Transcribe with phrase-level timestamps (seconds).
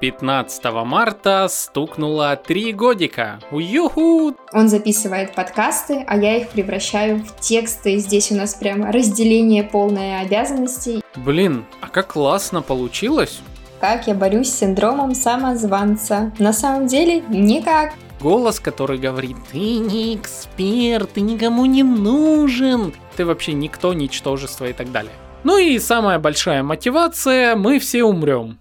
[0.00, 3.38] 15 марта стукнуло три годика.
[3.50, 4.36] Уюху!
[4.52, 7.96] Он записывает подкасты, а я их превращаю в тексты.
[7.96, 11.02] Здесь у нас прямо разделение полное обязанностей.
[11.16, 13.40] Блин, а как классно получилось!
[13.80, 16.32] Как я борюсь с синдромом самозванца?
[16.38, 17.92] На самом деле, никак.
[18.20, 24.72] Голос, который говорит, ты не эксперт, ты никому не нужен, ты вообще никто, ничтожество и
[24.72, 25.12] так далее.
[25.44, 28.58] Ну и самая большая мотивация, мы все умрем.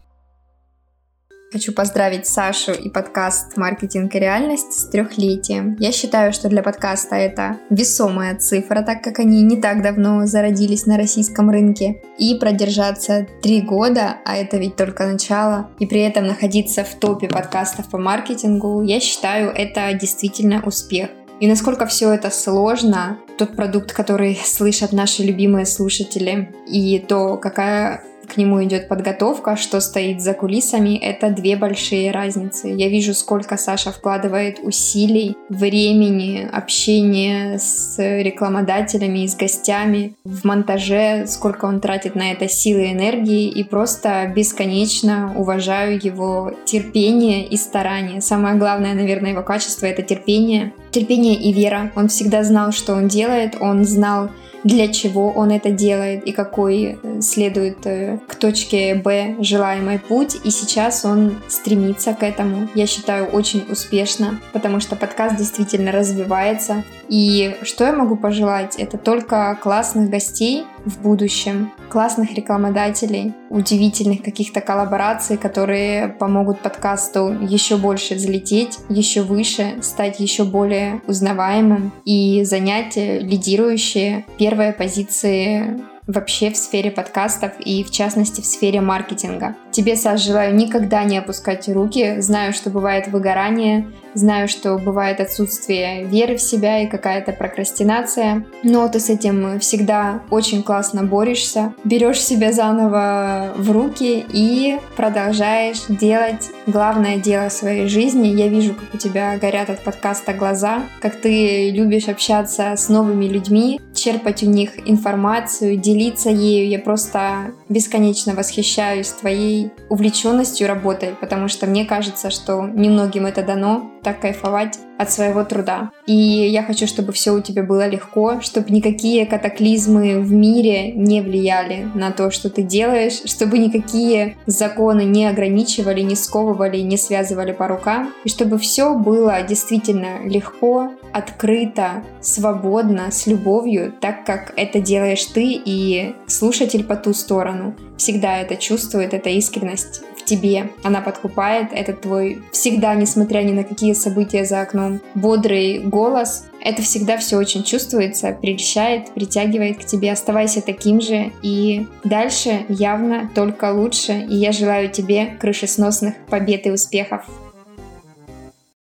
[1.55, 5.77] Хочу поздравить Сашу и подкаст «Маркетинг и реальность» с трехлетием.
[5.79, 10.85] Я считаю, что для подкаста это весомая цифра, так как они не так давно зародились
[10.85, 12.01] на российском рынке.
[12.17, 17.29] И продержаться три года, а это ведь только начало, и при этом находиться в топе
[17.29, 21.07] подкастов по маркетингу, я считаю, это действительно успех.
[21.39, 28.03] И насколько все это сложно, тот продукт, который слышат наши любимые слушатели, и то, какая
[28.25, 32.67] к нему идет подготовка, что стоит за кулисами, это две большие разницы.
[32.67, 41.25] Я вижу, сколько Саша вкладывает усилий, времени, общения с рекламодателями и с гостями, в монтаже,
[41.27, 47.57] сколько он тратит на это силы и энергии, и просто бесконечно уважаю его терпение и
[47.57, 48.21] старание.
[48.21, 50.73] Самое главное, наверное, его качество— это терпение.
[50.91, 51.91] Терпение и вера.
[51.95, 54.29] Он всегда знал, что он делает, он знал,
[54.65, 60.37] для чего он это делает и какой э, следует э, к точке Б желаемый путь.
[60.43, 62.67] И сейчас он стремится к этому.
[62.73, 66.83] Я считаю очень успешно, потому что подкаст действительно развивается.
[67.09, 68.75] И что я могу пожелать?
[68.77, 77.77] Это только классных гостей в будущем, классных рекламодателей, удивительных каких-то коллабораций, которые помогут подкасту еще
[77.77, 86.57] больше взлететь, еще выше, стать еще более узнаваемым и занять лидирующие первые позиции вообще в
[86.57, 89.55] сфере подкастов и в частности в сфере маркетинга.
[89.71, 92.21] Тебе, Саш, желаю никогда не опускать руки.
[92.21, 98.87] Знаю, что бывает выгорание, знаю, что бывает отсутствие веры в себя и какая-то прокрастинация, но
[98.87, 106.49] ты с этим всегда очень классно борешься, берешь себя заново в руки и продолжаешь делать
[106.65, 108.27] главное дело своей жизни.
[108.27, 113.25] Я вижу, как у тебя горят от подкаста глаза, как ты любишь общаться с новыми
[113.25, 116.69] людьми, черпать у них информацию, делиться ею.
[116.69, 123.91] Я просто бесконечно восхищаюсь твоей увлеченностью работой, потому что мне кажется, что немногим это дано,
[124.05, 125.89] так кайфовать от своего труда.
[126.05, 131.21] И я хочу, чтобы все у тебя было легко, чтобы никакие катаклизмы в мире не
[131.21, 137.51] влияли на то, что ты делаешь, чтобы никакие законы не ограничивали, не сковывали, не связывали
[137.51, 144.79] по рукам, и чтобы все было действительно легко, открыто, свободно, с любовью, так как это
[144.79, 150.71] делаешь ты и слушатель по ту сторону всегда это чувствует, эта искренность тебе.
[150.83, 156.47] Она подкупает, этот твой всегда, несмотря ни на какие события за окном, бодрый голос.
[156.61, 160.11] Это всегда все очень чувствуется, прельщает, притягивает к тебе.
[160.11, 161.31] Оставайся таким же.
[161.41, 164.25] И дальше явно только лучше.
[164.29, 167.25] И я желаю тебе крышесносных побед и успехов.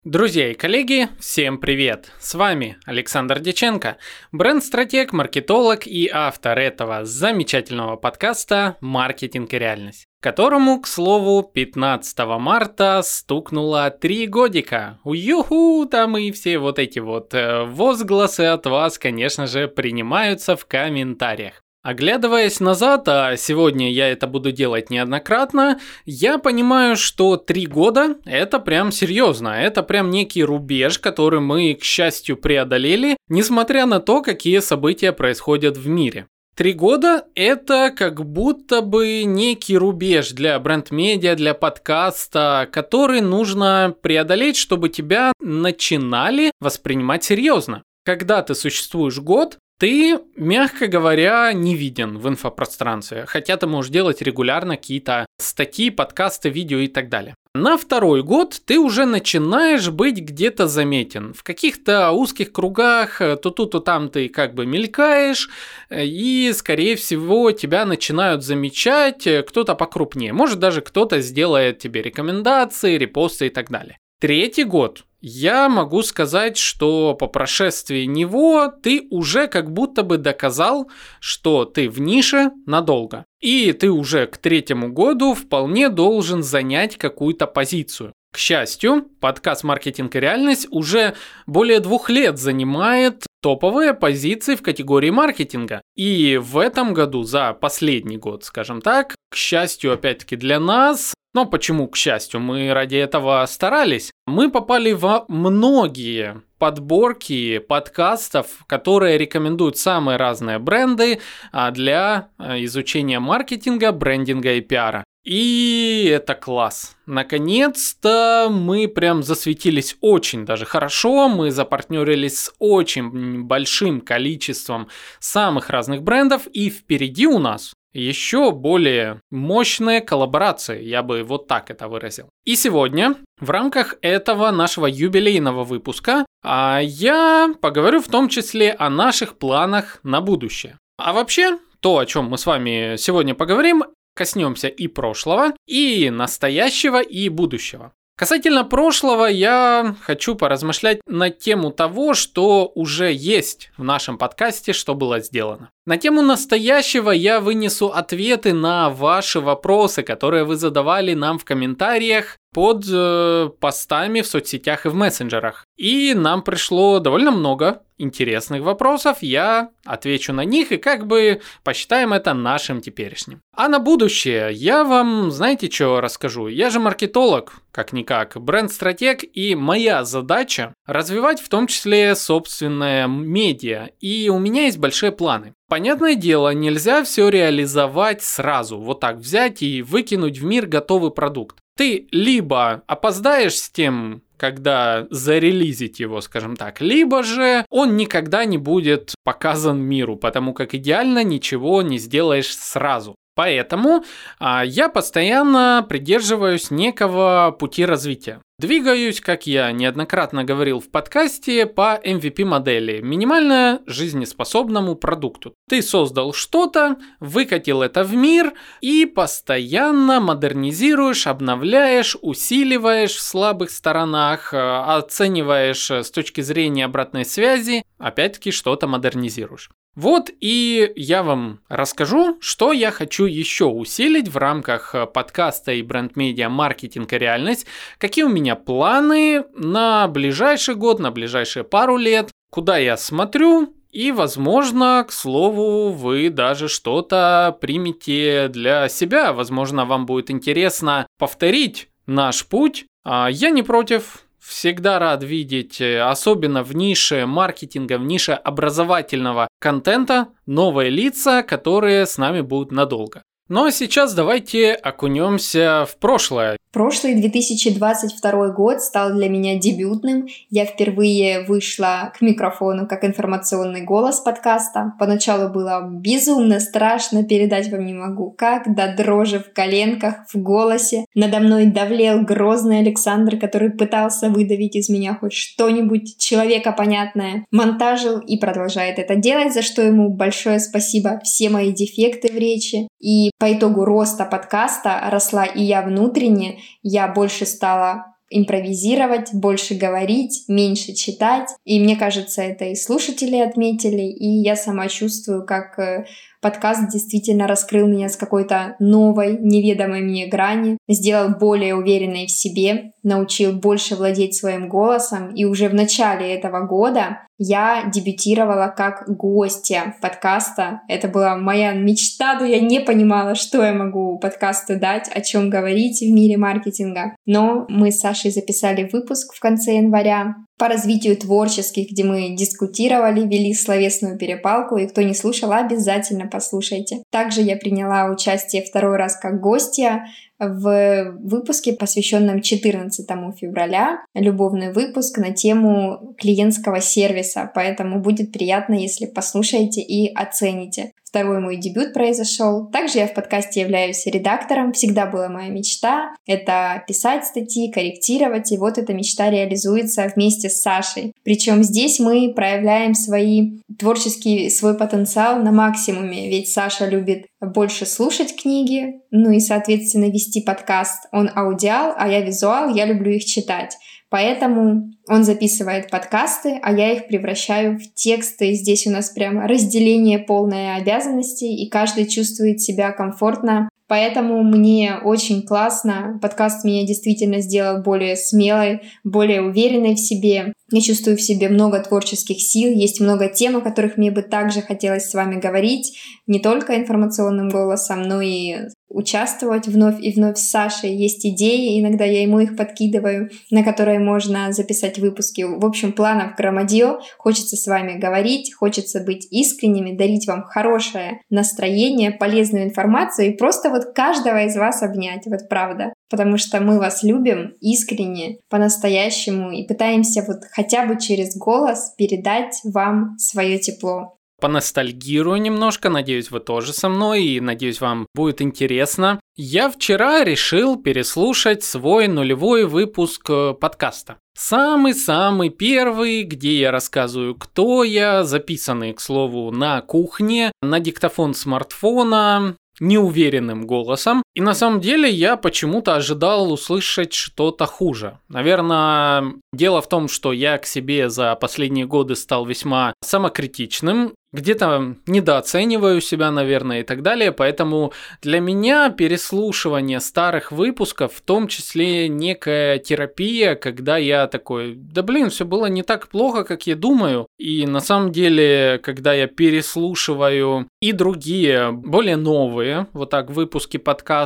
[0.06, 2.12] Друзья и коллеги, всем привет!
[2.20, 3.98] С вами Александр Деченко,
[4.32, 13.02] бренд-стратег, маркетолог и автор этого замечательного подкаста «Маркетинг и реальность», которому, к слову, 15 марта
[13.04, 15.00] стукнуло три годика.
[15.04, 20.66] Уюху, там и все вот эти вот э, возгласы от вас, конечно же, принимаются в
[20.66, 21.62] комментариях.
[21.82, 28.60] Оглядываясь назад, а сегодня я это буду делать неоднократно, я понимаю, что три года это
[28.60, 34.60] прям серьезно, это прям некий рубеж, который мы, к счастью, преодолели, несмотря на то, какие
[34.60, 36.28] события происходят в мире.
[36.60, 44.58] Три года– это как будто бы некий рубеж для бренд-медиа, для подкаста, который нужно преодолеть,
[44.58, 47.84] чтобы тебя начинали воспринимать серьезно.
[48.04, 54.22] Когда ты существуешь год, ты, мягко говоря, не виден в инфопространстве, хотя ты можешь делать
[54.22, 57.34] регулярно какие-то статьи, подкасты, видео и так далее.
[57.56, 61.34] На второй год ты уже начинаешь быть где-то заметен.
[61.34, 65.50] В каких-то узких кругах, э, то тут, то там ты как бы мелькаешь,
[65.90, 70.34] э, и, скорее всего, тебя начинают замечать э, кто-то покрупнее.
[70.34, 73.98] Может, даже кто-то сделает тебе рекомендации, репосты и так далее.
[74.20, 80.90] Третий год я могу сказать, что по прошествии него ты уже как будто бы доказал,
[81.20, 83.26] что ты в нише надолго.
[83.42, 88.14] И ты уже к третьему году вполне должен занять какую-то позицию.
[88.32, 91.16] К счастью, подкаст «Маркетинг и реальность» уже
[91.48, 95.82] более двух лет занимает топовые позиции в категории маркетинга.
[96.00, 101.46] И в этом году, за последний год, скажем так, к счастью, опять-таки для нас, но
[101.46, 109.78] почему, к счастью, мы ради этого старались, мы попали во многие подборки подкастов, которые рекомендуют
[109.78, 111.20] самые разные бренды
[111.52, 115.04] а, для а, изучения маркетинга, брендинга и пиара.
[115.30, 116.98] И это класс.
[117.06, 121.30] Наконец-то мы прям засветились очень даже хорошо.
[121.30, 124.88] Мы запартнерились с очень большим количеством
[125.20, 126.48] самых разных брендов.
[126.48, 132.30] И впереди у нас еще более мощные коллаборации, я бы вот так это выразил.
[132.46, 138.90] И сегодня в рамках этого нашего юбилейного выпуска а, я поговорю в том числе о
[138.90, 140.80] наших планах на будущее.
[140.98, 143.84] А вообще, то, о чем мы с вами сегодня поговорим,
[144.20, 147.94] коснемся и прошлого, и настоящего, и будущего.
[148.18, 154.94] Касательно прошлого, я хочу поразмышлять на тему того, что уже есть в нашем подкасте, что
[154.94, 155.70] было сделано.
[155.90, 162.38] На тему настоящего я вынесу ответы на ваши вопросы, которые вы задавали нам в комментариях
[162.54, 165.66] под э, постами в соцсетях и в мессенджерах.
[165.78, 172.14] И нам пришло довольно много интересных вопросов, я отвечу на них и как бы посчитаем
[172.14, 173.42] это нашим теперешним.
[173.56, 176.50] А на будущее я вам, знаете, что расскажу?
[176.50, 183.90] Я же маркетолог, как-никак, бренд-стратег, и моя задача развивать в том числе собственное медиа.
[184.00, 185.56] И у меня есть большие планы.
[185.70, 191.58] Понятное дело, нельзя все реализовать сразу, вот так взять и выкинуть в мир готовый продукт.
[191.78, 198.58] Ты либо опоздаешь с тем, когда зарелизить его, скажем так, либо же он никогда не
[198.58, 203.16] будет показан миру, потому как идеально ничего не сделаешь сразу.
[203.36, 204.04] Поэтому
[204.40, 208.42] а, я постоянно придерживаюсь некого пути развития.
[208.60, 215.54] Двигаюсь, как я неоднократно говорил в подкасте, по MVP модели, минимально жизнеспособному продукту.
[215.70, 218.52] Ты создал что-то, выкатил это в мир
[218.82, 227.24] и постоянно модернизируешь, обновляешь, усиливаешь в слабых сторонах, э, оцениваешь э, с точки зрения обратной
[227.24, 229.70] связи, опять-таки что-то модернизируешь.
[229.96, 235.82] Вот и я вам расскажу, что я хочу еще усилить в рамках э, подкаста и
[235.82, 237.66] бренд-медиа «Маркетинг и реальность»,
[237.98, 244.12] какие у меня планы на ближайший год, на ближайшие пару лет, куда я смотрю, и,
[244.12, 249.34] возможно, к слову, вы даже что-то примете для себя.
[249.34, 252.86] Возможно, вам будет интересно повторить наш путь.
[253.04, 259.48] А я не против, Всегда рад видеть, э, особенно в нише маркетинга, в нише образовательного
[259.60, 263.22] контента, новые лица, которые с нами будут надолго.
[263.48, 266.58] Ну а сейчас давайте окунемся в прошлое.
[266.72, 270.28] Прошлый 2022 год стал для меня дебютным.
[270.52, 274.94] Я впервые вышла к микрофону как информационный голос подкаста.
[275.00, 281.06] Поначалу было безумно страшно, передать вам не могу как, до дрожи в коленках, в голосе.
[281.16, 287.46] Надо мной давлел грозный Александр, который пытался выдавить из меня хоть что-нибудь человека понятное.
[287.50, 291.20] Монтажил и продолжает это делать, за что ему большое спасибо.
[291.24, 292.88] Все мои дефекты в речи.
[293.00, 300.46] И по итогу роста подкаста росла и я внутренне, я больше стала импровизировать, больше говорить,
[300.48, 301.50] меньше читать.
[301.66, 306.06] И мне кажется, это и слушатели отметили, и я сама чувствую, как э,
[306.42, 312.94] подкаст действительно раскрыл меня с какой-то новой, неведомой мне грани, сделал более уверенной в себе,
[313.04, 315.34] научил больше владеть своим голосом.
[315.34, 320.82] И уже в начале этого года я дебютировала как гостья подкаста.
[320.88, 325.50] Это была моя мечта, но я не понимала, что я могу подкасту дать, о чем
[325.50, 327.16] говорить в мире маркетинга.
[327.26, 333.22] Но мы с Сашей записали выпуск в конце января по развитию творческих, где мы дискутировали,
[333.22, 336.98] вели словесную перепалку, и кто не слушал, обязательно послушайте.
[337.10, 340.06] Также я приняла участие второй раз как гостья
[340.38, 343.08] в выпуске, посвященном 14
[343.40, 350.92] февраля, любовный выпуск на тему клиентского сервиса, поэтому будет приятно, если послушаете и оцените.
[351.10, 352.68] Второй мой дебют произошел.
[352.68, 354.74] Также я в подкасте являюсь редактором.
[354.74, 356.14] Всегда была моя мечта.
[356.28, 358.52] Это писать статьи, корректировать.
[358.52, 361.14] И вот эта мечта реализуется вместе с Сашей.
[361.24, 366.30] Причем здесь мы проявляем свои творческий свой потенциал на максимуме.
[366.30, 371.08] Ведь Саша любит больше слушать книги, ну и, соответственно, вести подкаст.
[371.12, 373.78] Он аудиал, а я визуал, я люблю их читать.
[374.10, 378.54] Поэтому он записывает подкасты, а я их превращаю в тексты.
[378.54, 385.42] Здесь у нас прямо разделение полное обязанностей, и каждый чувствует себя комфортно Поэтому мне очень
[385.42, 386.20] классно.
[386.22, 390.54] Подкаст меня действительно сделал более смелой, более уверенной в себе.
[390.72, 394.62] Я чувствую в себе много творческих сил, есть много тем, о которых мне бы также
[394.62, 400.50] хотелось с вами говорить, не только информационным голосом, но и участвовать вновь и вновь с
[400.50, 400.96] Сашей.
[400.96, 405.44] Есть идеи, иногда я ему их подкидываю, на которые можно записать выпуски.
[405.44, 406.98] В общем, планов громадье.
[407.18, 413.70] Хочется с вами говорить, хочется быть искренними, дарить вам хорошее настроение, полезную информацию и просто
[413.70, 415.94] вот каждого из вас обнять, вот правда.
[416.10, 422.60] Потому что мы вас любим искренне, по-настоящему и пытаемся вот хотя бы через голос передать
[422.64, 429.20] вам свое тепло поностальгирую немножко, надеюсь, вы тоже со мной, и надеюсь, вам будет интересно.
[429.36, 434.18] Я вчера решил переслушать свой нулевой выпуск э, подкаста.
[434.38, 442.56] Самый-самый первый, где я рассказываю, кто я, записанный, к слову, на кухне, на диктофон смартфона,
[442.80, 444.24] неуверенным голосом.
[444.36, 448.20] И на самом деле я почему-то ожидал услышать что-то хуже.
[448.30, 454.96] Наверное, дело в том, что я к себе за последние годы стал весьма самокритичным где-то
[455.08, 457.32] недооцениваю себя, наверное, и так далее.
[457.32, 465.02] Поэтому для меня переслушивание старых выпусков, в том числе некая терапия, когда я такой, да
[465.02, 467.28] блин, все было не так плохо, как я думаю.
[467.40, 474.19] И на самом деле, когда я переслушиваю и другие, более новые, вот так, выпуски подкаста,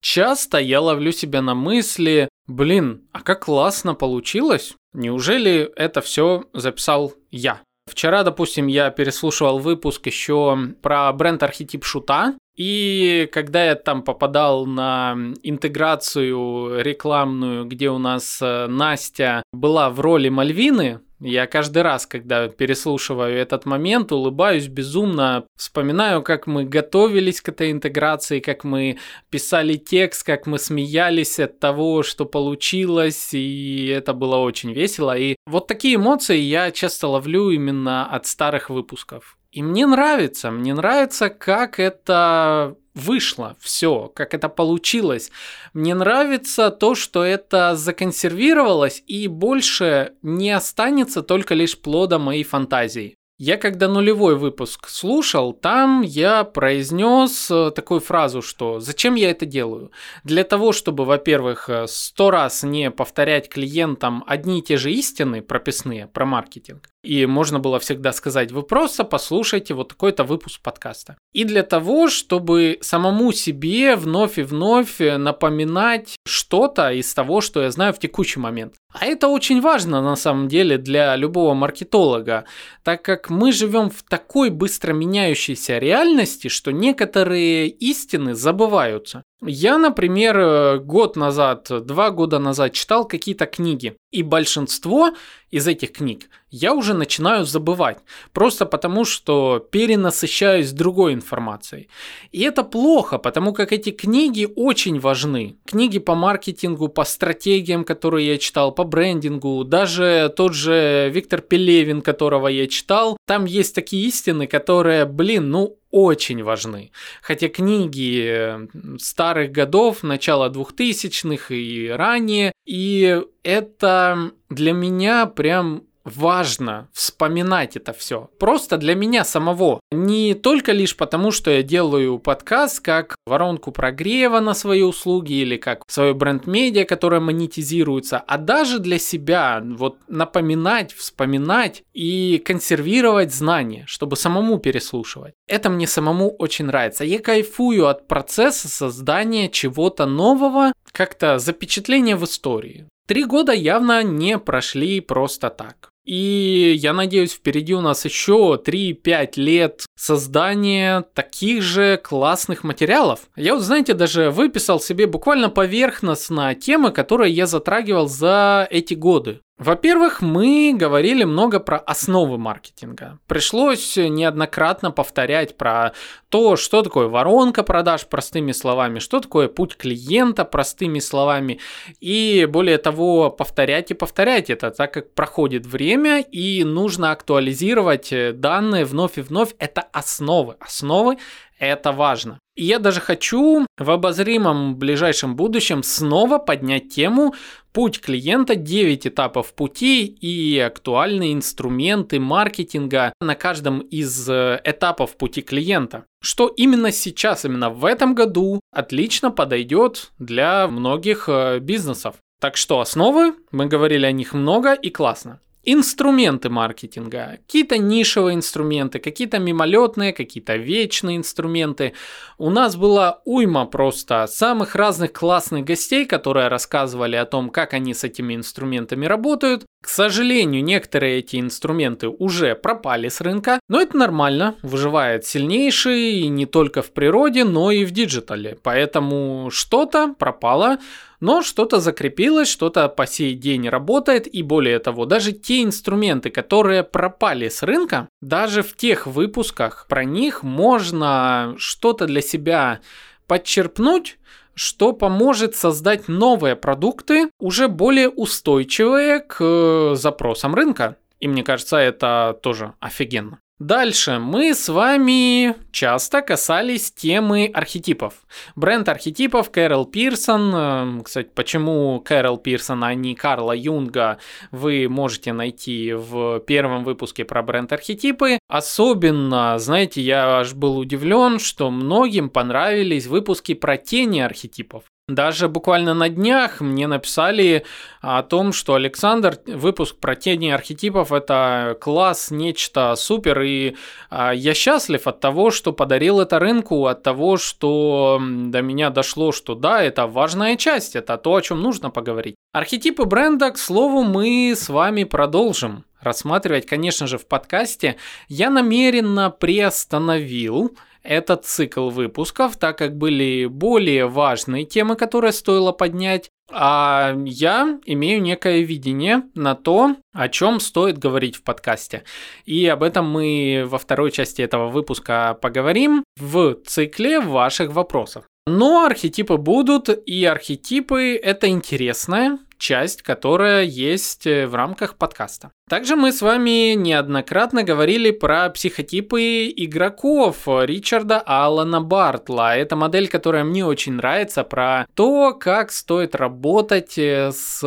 [0.00, 4.74] часто я ловлю себя на мысли, блин, а как классно получилось?
[4.92, 7.60] Неужели это все записал я?
[7.86, 14.66] Вчера, допустим, я переслушивал выпуск еще про бренд архетип шута, и когда я там попадал
[14.66, 22.06] на интеграцию рекламную, где у нас э, Настя была в роли Мальвины, я каждый раз,
[22.06, 28.98] когда переслушиваю этот момент, улыбаюсь безумно, вспоминаю, как мы готовились к этой интеграции, как мы
[29.28, 35.16] писали текст, как мы смеялись от того, что получилось, и это было очень весело.
[35.16, 39.36] И вот такие эмоции я часто ловлю именно от старых выпусков.
[39.52, 45.30] И мне нравится, мне нравится, как это вышло, все, как это получилось.
[45.72, 53.16] Мне нравится то, что это законсервировалось и больше не останется только лишь плодом моей фантазии.
[53.42, 59.46] Я когда нулевой выпуск слушал, там я произнес э, такую фразу, что зачем я это
[59.46, 59.92] делаю?
[60.24, 65.40] Для того, чтобы, во-первых, э, сто раз не повторять клиентам одни и те же истины
[65.40, 66.90] прописные про маркетинг.
[67.02, 71.16] И можно было всегда сказать, вы просто послушайте вот такой-то выпуск подкаста.
[71.32, 77.62] И для того, чтобы самому себе вновь и вновь э, напоминать что-то из того, что
[77.62, 78.74] я знаю в текущий момент.
[78.92, 82.44] А это очень важно на самом деле для любого маркетолога,
[82.82, 89.24] так как мы живем в такой быстро меняющейся реальности, что некоторые истины забываются.
[89.42, 95.14] Я, например, э, год назад, два года назад читал какие-то книги, и большинство
[95.50, 97.98] из этих книг я уже начинаю забывать,
[98.32, 101.88] просто потому что перенасыщаюсь другой информацией.
[102.32, 105.56] И это плохо, потому как эти книги очень важны.
[105.64, 112.02] Книги по маркетингу, по стратегиям, которые я читал, по брендингу, даже тот же Виктор Пелевин,
[112.02, 116.92] которого я читал, там есть такие истины, которые, блин, ну очень важны.
[117.22, 118.68] Хотя книги
[118.98, 128.30] старых годов, начала 2000-х и ранее, и это для меня прям важно вспоминать это все.
[128.38, 129.80] Просто для меня самого.
[129.90, 135.56] Не только лишь потому, что я делаю подкаст как воронку прогрева на свои услуги или
[135.56, 143.84] как свое бренд-медиа, которое монетизируется, а даже для себя вот напоминать, вспоминать и консервировать знания,
[143.86, 145.34] чтобы самому переслушивать.
[145.46, 147.04] Это мне самому очень нравится.
[147.04, 152.86] Я кайфую от процесса создания чего-то нового, как-то запечатления в истории.
[153.06, 155.89] Три года явно не прошли просто так.
[156.04, 163.20] И я надеюсь, впереди у нас еще 3-5 лет создания таких же классных материалов.
[163.36, 169.40] Я вот, знаете, даже выписал себе буквально поверхностно темы, которые я затрагивал за эти годы.
[169.60, 173.18] Во-первых, мы говорили много про основы маркетинга.
[173.26, 175.92] Пришлось неоднократно повторять про
[176.30, 181.60] то, что такое воронка продаж простыми словами, что такое путь клиента простыми словами.
[182.00, 188.86] И более того, повторять и повторять это, так как проходит время и нужно актуализировать данные
[188.86, 189.54] вновь и вновь.
[189.58, 190.56] Это основы.
[190.58, 191.18] Основы
[191.66, 192.38] это важно.
[192.56, 197.34] И я даже хочу в обозримом ближайшем будущем снова поднять тему
[197.72, 205.40] Путь клиента, 9 этапов пути и актуальные инструменты маркетинга на каждом из э, этапов пути
[205.40, 206.04] клиента.
[206.20, 212.16] Что именно сейчас, именно в этом году отлично подойдет для многих э, бизнесов.
[212.40, 215.38] Так что основы, мы говорили о них много и классно.
[215.62, 221.92] Инструменты маркетинга, какие-то нишевые инструменты, какие-то мимолетные, какие-то вечные инструменты.
[222.38, 227.92] У нас была уйма просто самых разных классных гостей, которые рассказывали о том, как они
[227.92, 229.66] с этими инструментами работают.
[229.82, 236.28] К сожалению, некоторые эти инструменты уже пропали с рынка, но это нормально, выживает сильнейший и
[236.28, 238.58] не только в природе, но и в digital е.
[238.62, 240.78] Поэтому что-то пропало,
[241.20, 246.82] но что-то закрепилось, что-то по сей день работает, и более того, даже те инструменты, которые
[246.82, 252.80] пропали с рынка, даже в тех выпусках про них можно что-то для себя
[253.26, 254.18] подчерпнуть,
[254.60, 260.96] что поможет создать новые продукты, уже более устойчивые к запросам рынка.
[261.18, 263.38] И мне кажется, это тоже офигенно.
[263.60, 268.14] Дальше мы с вами часто касались темы архетипов.
[268.56, 270.54] Бренд архетипов Кэрол Пирсон.
[270.54, 274.16] Эм, кстати, почему Кэрол Пирсон, а не Карла Юнга,
[274.50, 278.38] вы можете найти в первом выпуске про бренд архетипы.
[278.48, 284.84] Особенно, знаете, я аж был удивлен, что многим понравились выпуски про тени архетипов.
[285.14, 287.64] Даже буквально на днях мне написали
[288.00, 293.74] о том, что Александр, выпуск про тени архетипов это класс, нечто супер, и
[294.08, 299.32] а, я счастлив от того, что подарил это рынку, от того, что до меня дошло,
[299.32, 302.36] что да, это важная часть, это то, о чем нужно поговорить.
[302.52, 307.96] Архетипы бренда, к слову, мы с вами продолжим рассматривать, конечно же, в подкасте.
[308.28, 316.30] Я намеренно приостановил этот цикл выпусков, так как были более важные темы, которые стоило поднять,
[316.52, 322.04] а я имею некое видение на то, о чем стоит говорить в подкасте.
[322.44, 328.24] И об этом мы во второй части этого выпуска поговорим в цикле ваших вопросов.
[328.46, 335.50] Но архетипы будут, и архетипы это интересная часть, которая есть э, в рамках подкаста.
[335.68, 342.56] Также мы с вами неоднократно говорили про психотипы игроков Ричарда Аллана Бартла.
[342.56, 347.64] Это модель, которая мне очень нравится, про то, как стоит работать э, с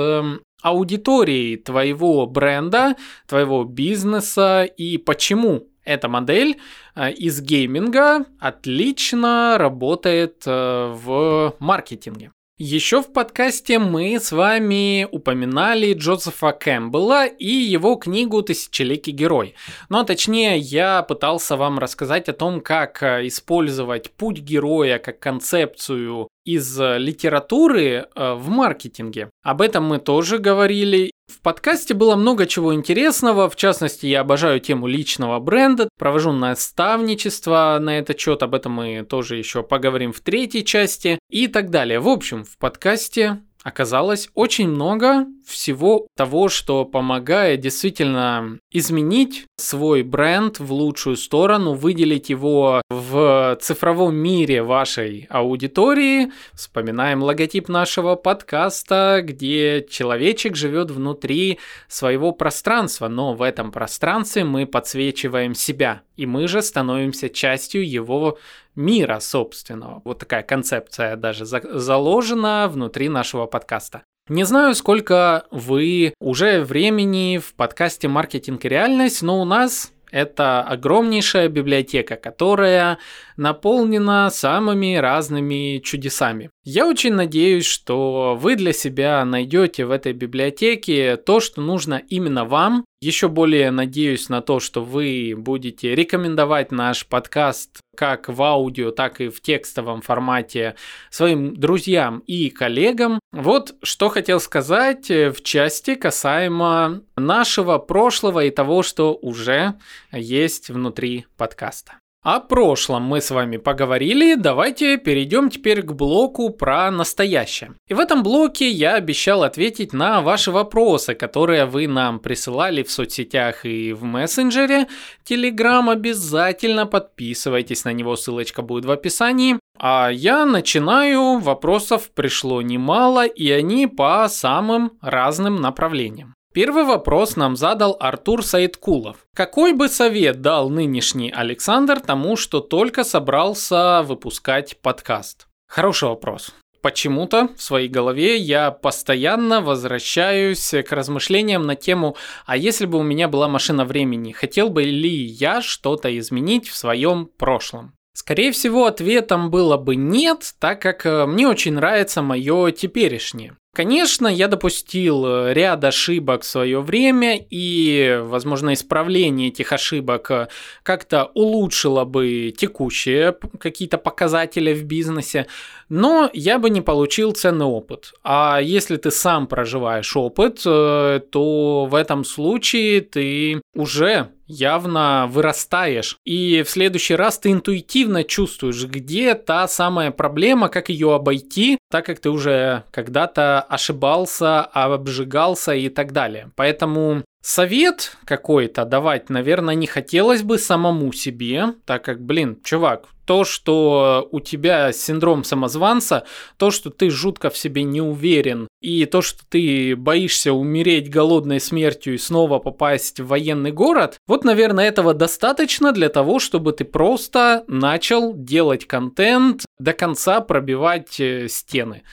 [0.61, 2.95] аудиторией твоего бренда,
[3.27, 6.59] твоего бизнеса и почему эта модель
[6.95, 12.31] э, из гейминга отлично работает в маркетинге.
[12.59, 19.55] Еще в подкасте мы с вами упоминали Джозефа Кэмпбелла и его книгу «Тысячеликий герой».
[19.89, 26.27] Но точнее, я пытался вам рассказать о том, как э, использовать путь героя как концепцию
[26.45, 29.31] из литературы в маркетинге.
[29.43, 34.59] Об этом мы тоже говорили, в подкасте было много чего интересного, в частности, я обожаю
[34.59, 40.19] тему личного бренда, провожу наставничество на этот счет, об этом мы тоже еще поговорим в
[40.21, 41.99] третьей части и так далее.
[41.99, 50.59] В общем, в подкасте оказалось очень много всего того, что помогает действительно изменить свой бренд
[50.59, 56.31] в лучшую сторону, выделить его в цифровом мире вашей аудитории.
[56.53, 64.65] Вспоминаем логотип нашего подкаста, где человечек живет внутри своего пространства, но в этом пространстве мы
[64.65, 68.37] подсвечиваем себя, и мы же становимся частью его
[68.75, 70.01] мира собственного.
[70.03, 74.03] Вот такая концепция даже заложена внутри нашего подкаста.
[74.29, 80.61] Не знаю, сколько вы уже времени в подкасте «Маркетинг и реальность», но у нас это
[80.61, 82.99] огромнейшая библиотека, которая
[83.35, 86.51] наполнена самыми разными чудесами.
[86.65, 92.45] Я очень надеюсь, что вы для себя найдете в этой библиотеке то, что нужно именно
[92.45, 92.85] вам.
[93.01, 99.19] Еще более надеюсь на то, что вы будете рекомендовать наш подкаст как в аудио, так
[99.19, 100.75] и в текстовом формате
[101.09, 103.19] своим друзьям и коллегам.
[103.33, 109.73] Вот что хотел сказать в части касаемо нашего прошлого и того, что уже
[110.13, 112.02] есть внутри подкаста.
[112.23, 117.73] О прошлом мы с вами поговорили, давайте перейдем теперь к блоку про настоящее.
[117.89, 122.89] И в этом блоке я обещал ответить на ваши вопросы, которые вы нам присылали в
[122.89, 124.87] соцсетях и в мессенджере.
[125.25, 129.59] Телеграм обязательно подписывайтесь на него, ссылочка будет в описании.
[129.77, 136.35] А я начинаю, вопросов пришло немало, и они по самым разным направлениям.
[136.53, 139.17] Первый вопрос нам задал Артур Саидкулов.
[139.33, 145.47] Какой бы совет дал нынешний Александр тому, что только собрался выпускать подкаст?
[145.67, 146.53] Хороший вопрос.
[146.83, 153.03] почему-то в своей голове я постоянно возвращаюсь к размышлениям на тему, а если бы у
[153.03, 157.93] меня была машина времени, хотел бы ли я что-то изменить в своем прошлом?
[158.13, 163.55] Скорее всего, ответом было бы нет, так как э, мне очень нравится мое теперешнее.
[163.75, 170.47] Конечно, я допустил э, ряд ошибок в свое время, и, возможно, исправление этих ошибок э,
[170.83, 175.47] как-то улучшило бы текущие какие-то показатели в бизнесе,
[175.93, 178.13] но я бы не получил ценный опыт.
[178.23, 186.17] А если ты сам проживаешь опыт, то в этом случае ты уже явно вырастаешь.
[186.25, 192.07] И в следующий раз ты интуитивно чувствуешь, где та самая проблема, как ее обойти, так
[192.07, 196.49] как ты уже когда-то ошибался, обжигался и так далее.
[196.55, 203.43] Поэтому совет какой-то давать, наверное, не хотелось бы самому себе, так как, блин, чувак, то,
[203.43, 206.25] что у тебя синдром самозванца,
[206.57, 211.59] то, что ты жутко в себе не уверен, и то, что ты боишься умереть голодной
[211.59, 216.85] смертью и снова попасть в военный город, вот, наверное, этого достаточно для того, чтобы ты
[216.85, 222.03] просто начал делать контент, до конца пробивать э, стены.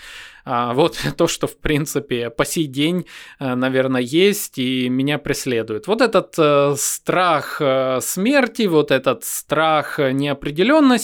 [0.45, 3.07] А, вот то, что, в принципе, по сей день,
[3.39, 5.87] э, наверное, есть и меня преследует.
[5.87, 7.61] Вот этот э, страх
[8.01, 11.00] смерти, вот этот страх неопределенности,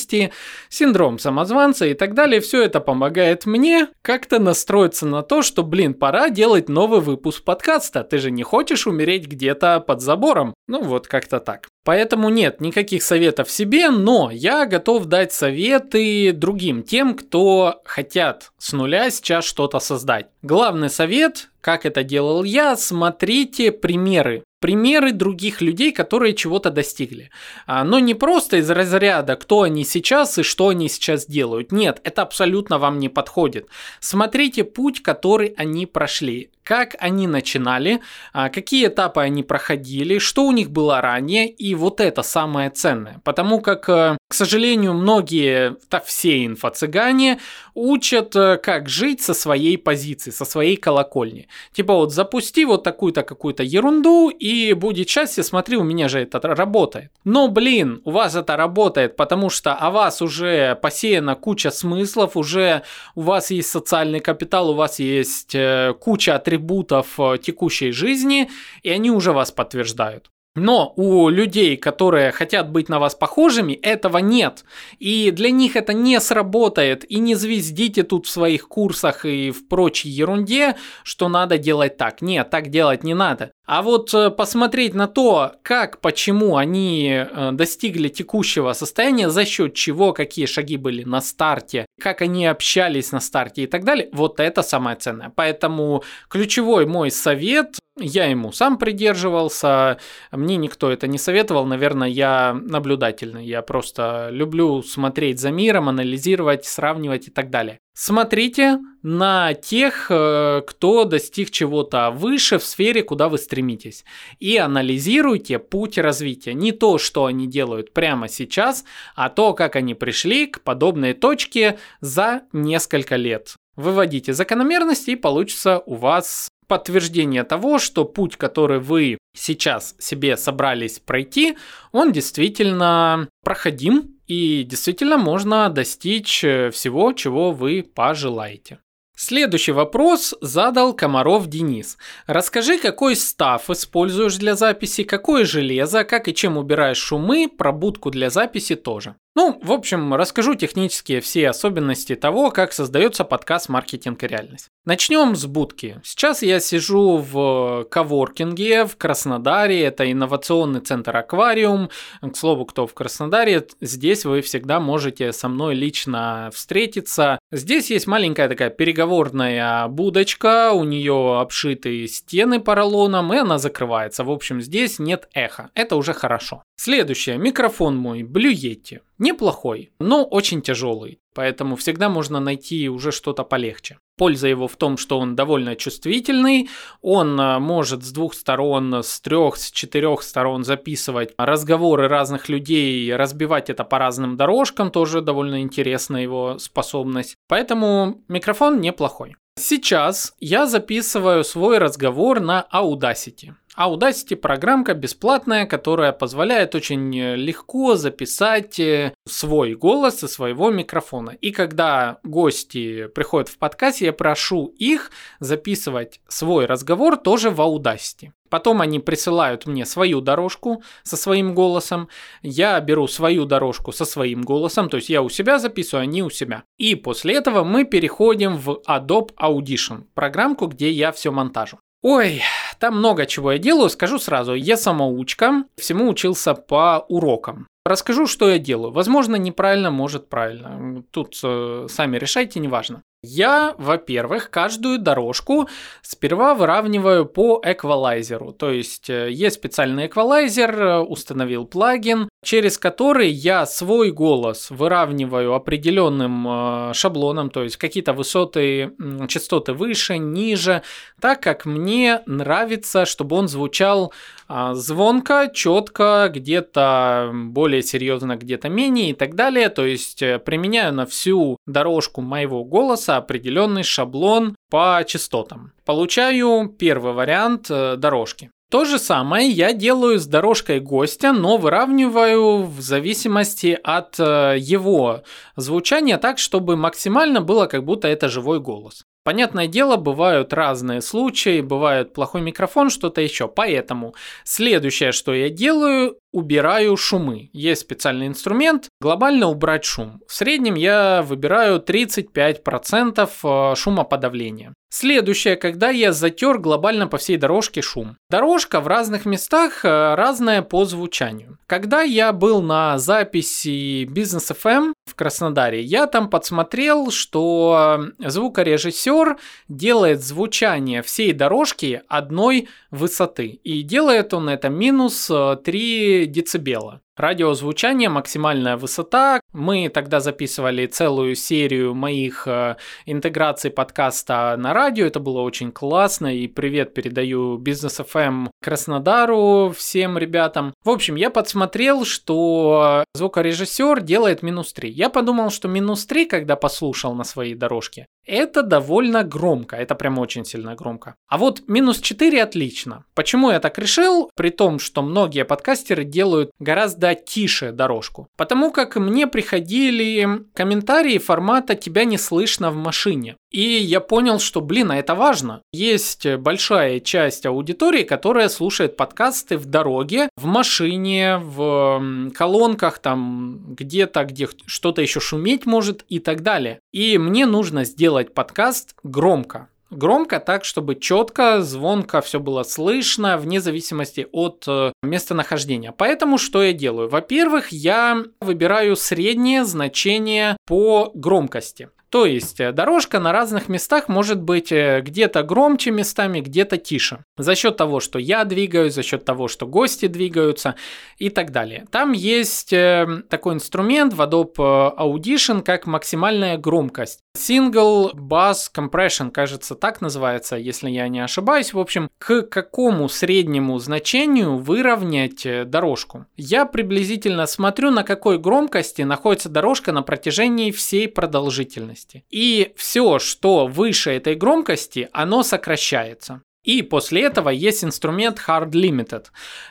[0.68, 5.94] синдром самозванца и так далее, все это помогает мне как-то настроиться на то, что, блин,
[5.94, 8.04] пора делать новый выпуск подкаста.
[8.04, 10.54] Ты же не хочешь умереть где-то под забором?
[10.68, 11.68] Ну, вот как-то так.
[11.84, 18.72] Поэтому нет никаких советов себе, но я готов дать советы другим, тем, кто хотят с
[18.72, 20.26] нуля сейчас что-то создать.
[20.42, 27.30] Главный совет, как это делал я, смотрите примеры примеры других людей, которые чего-то достигли.
[27.66, 31.72] А, но не просто из разряда, кто они сейчас и что они сейчас делают.
[31.72, 33.68] Нет, это абсолютно вам не подходит.
[34.00, 38.00] Смотрите путь, который они прошли как они начинали,
[38.32, 43.20] а, какие этапы они проходили, что у них было ранее, и вот это самое ценное.
[43.22, 47.38] Потому как, э, к сожалению, многие, да все инфо-цыгане
[47.74, 51.46] учат, э, как жить со своей позиции, со своей колокольни.
[51.72, 56.40] Типа вот запусти вот такую-то какую-то ерунду, и будет счастье, смотри, у меня же это
[56.40, 57.12] работает.
[57.22, 62.82] Но, блин, у вас это работает, потому что о вас уже посеяна куча смыслов, уже
[63.14, 68.48] у вас есть социальный капитал, у вас есть э, куча атрибутов, атрибутов э, текущей жизни,
[68.82, 70.30] и они уже вас подтверждают.
[70.56, 74.64] Но у людей, которые хотят быть на вас похожими, этого нет.
[74.98, 77.04] И для них это не сработает.
[77.10, 82.22] И не звездите тут в своих курсах и в прочей ерунде, что надо делать так.
[82.22, 83.52] Нет, так делать не надо.
[83.66, 89.74] А вот э, посмотреть на то, как, почему они э, достигли текущего состояния, за счет
[89.74, 94.38] чего, какие шаги были на старте, как они общались на старте и так далее, вот
[94.38, 95.32] это самое ценное.
[95.34, 99.98] Поэтому ключевой мой совет, я ему сам придерживался,
[100.30, 106.66] мне никто это не советовал, наверное, я наблюдательный, я просто люблю смотреть за миром, анализировать,
[106.66, 107.80] сравнивать и так далее.
[107.98, 114.04] Смотрите на тех, э, кто достиг чего-то выше в сфере, куда вы стремитесь.
[114.38, 116.52] И анализируйте путь развития.
[116.52, 121.78] Не то, что они делают прямо сейчас, а то, как они пришли к подобной точке
[122.02, 123.54] за несколько лет.
[123.76, 130.98] Выводите закономерности и получится у вас подтверждение того, что путь, который вы сейчас себе собрались
[130.98, 131.56] пройти,
[131.92, 138.80] он действительно проходим, и действительно можно достичь э, всего, чего вы пожелаете.
[139.18, 141.96] Следующий вопрос задал Комаров Денис.
[142.26, 148.28] Расскажи, какой став используешь для записи, какое железо, как и чем убираешь шумы, пробудку для
[148.28, 149.16] записи тоже.
[149.36, 154.70] Ну, в общем, расскажу технические все особенности того, как создается подкаст «Маркетинг и реальность».
[154.86, 156.00] Начнем с будки.
[156.02, 161.90] Сейчас я сижу в коворкинге в Краснодаре, это инновационный центр «Аквариум».
[162.22, 167.38] К слову, кто в Краснодаре, здесь вы всегда можете со мной лично встретиться.
[167.52, 174.24] Здесь есть маленькая такая переговорная будочка, у нее обшиты стены поролоном, и она закрывается.
[174.24, 176.62] В общем, здесь нет эха, это уже хорошо.
[176.76, 179.00] Следующее, микрофон мой Yeti.
[179.18, 183.98] Неплохой, но очень тяжелый, поэтому всегда можно найти уже что-то полегче.
[184.18, 186.68] Польза его в том, что он довольно чувствительный,
[187.00, 193.14] он а, может с двух сторон, с трех, с четырех сторон записывать разговоры разных людей,
[193.14, 197.36] разбивать это по разным дорожкам, тоже довольно интересная его способность.
[197.48, 199.36] Поэтому микрофон неплохой.
[199.58, 203.54] Сейчас я записываю свой разговор на Audacity.
[203.78, 211.30] Audacity программка бесплатная, которая позволяет очень легко записать э, свой голос со своего микрофона.
[211.40, 215.10] И когда гости приходят в подкаст, я прошу их
[215.40, 218.30] записывать свой разговор тоже в Audacity.
[218.48, 222.08] Потом они присылают мне свою дорожку со своим голосом,
[222.42, 226.30] я беру свою дорожку со своим голосом, то есть я у себя записываю, они у
[226.30, 226.62] себя.
[226.78, 231.78] И после этого мы переходим в Adobe Audition, программку, где я все монтажу.
[232.02, 232.40] Ой,
[232.78, 237.66] там много чего я делаю, скажу сразу, я самоучка, всему учился по урокам.
[237.86, 238.92] Расскажу, что я делаю.
[238.92, 241.04] Возможно, неправильно, может правильно.
[241.12, 243.02] Тут э, сами решайте, неважно.
[243.22, 245.68] Я, во-первых, каждую дорожку
[246.02, 248.52] сперва выравниваю по эквалайзеру.
[248.52, 255.54] То есть э, есть специальный эквалайзер, э, установил плагин, через который я свой голос выравниваю
[255.54, 258.92] определенным э, шаблоном, то есть какие-то высоты,
[259.28, 260.82] частоты выше, ниже,
[261.20, 264.12] так как мне нравится, чтобы он звучал
[264.48, 269.68] звонко, четко, где-то более серьезно, где-то менее и так далее.
[269.68, 275.72] То есть применяю на всю дорожку моего голоса определенный шаблон по частотам.
[275.84, 278.50] Получаю первый вариант э, дорожки.
[278.68, 285.22] То же самое я делаю с дорожкой гостя, но выравниваю в зависимости от э, его
[285.54, 289.04] звучания так, чтобы максимально было как будто это живой голос.
[289.26, 293.48] Понятное дело, бывают разные случаи, бывает плохой микрофон, что-то еще.
[293.48, 297.48] Поэтому следующее, что я делаю, убираю шумы.
[297.54, 300.20] Есть специальный инструмент глобально убрать шум.
[300.28, 304.74] В среднем я выбираю 35% э, шумоподавления.
[304.90, 308.16] Следующее, когда я затер глобально по всей дорожке шум.
[308.30, 311.58] Дорожка в разных местах э, разная по звучанию.
[311.66, 319.36] Когда я был на записи Business FM в Краснодаре, я там подсмотрел, что звукорежиссер
[319.68, 323.46] делает звучание всей дорожки одной высоты.
[323.64, 325.30] И делает он это минус
[325.64, 327.00] 3 э, децибела.
[327.16, 329.40] Радиозвучание, максимальная высота.
[329.52, 335.06] Мы тогда записывали целую серию моих э, интеграций подкаста на радио.
[335.06, 336.36] Это было очень классно.
[336.36, 340.74] И привет передаю Бизнес FM Краснодару всем ребятам.
[340.84, 344.90] В общем, я подсмотрел, что звукорежиссер делает минус 3.
[344.90, 350.18] Я подумал, что минус 3, когда послушал на своей дорожке, это довольно громко, это прям
[350.18, 351.14] очень сильно громко.
[351.28, 353.04] А вот минус 4 отлично.
[353.14, 354.30] Почему я так решил?
[354.34, 358.28] При том, что многие подкастеры делают гораздо тише дорожку.
[358.36, 363.36] Потому как мне приходили комментарии формата «тебя не слышно в машине».
[363.56, 365.62] И я понял, что, блин, а это важно.
[365.72, 374.24] Есть большая часть аудитории, которая слушает подкасты в дороге, в машине, в колонках, там где-то,
[374.24, 376.80] где что-то еще шуметь может и так далее.
[376.92, 379.68] И мне нужно сделать подкаст громко.
[379.88, 385.94] Громко так, чтобы четко, звонко все было слышно, вне зависимости от э, местонахождения.
[385.96, 387.08] Поэтому что я делаю?
[387.08, 391.88] Во-первых, я выбираю среднее значение по громкости.
[392.10, 397.24] То есть э, дорожка на разных местах может быть э, где-то громче местами, где-то тише.
[397.36, 400.76] За счет того, что я двигаюсь, за счет того, что гости двигаются
[401.18, 401.86] и так далее.
[401.90, 407.20] Там есть э, такой инструмент в Adobe Audition, как максимальная громкость.
[407.36, 411.74] Single Bass Compression, кажется, так называется, если я не ошибаюсь.
[411.74, 416.26] В общем, к какому среднему значению выровнять дорожку?
[416.36, 422.24] Я приблизительно смотрю, на какой громкости находится дорожка на протяжении всей продолжительности громкости.
[422.30, 426.42] И все, что выше этой громкости, оно сокращается.
[426.64, 429.26] И после этого есть инструмент Hard Limited.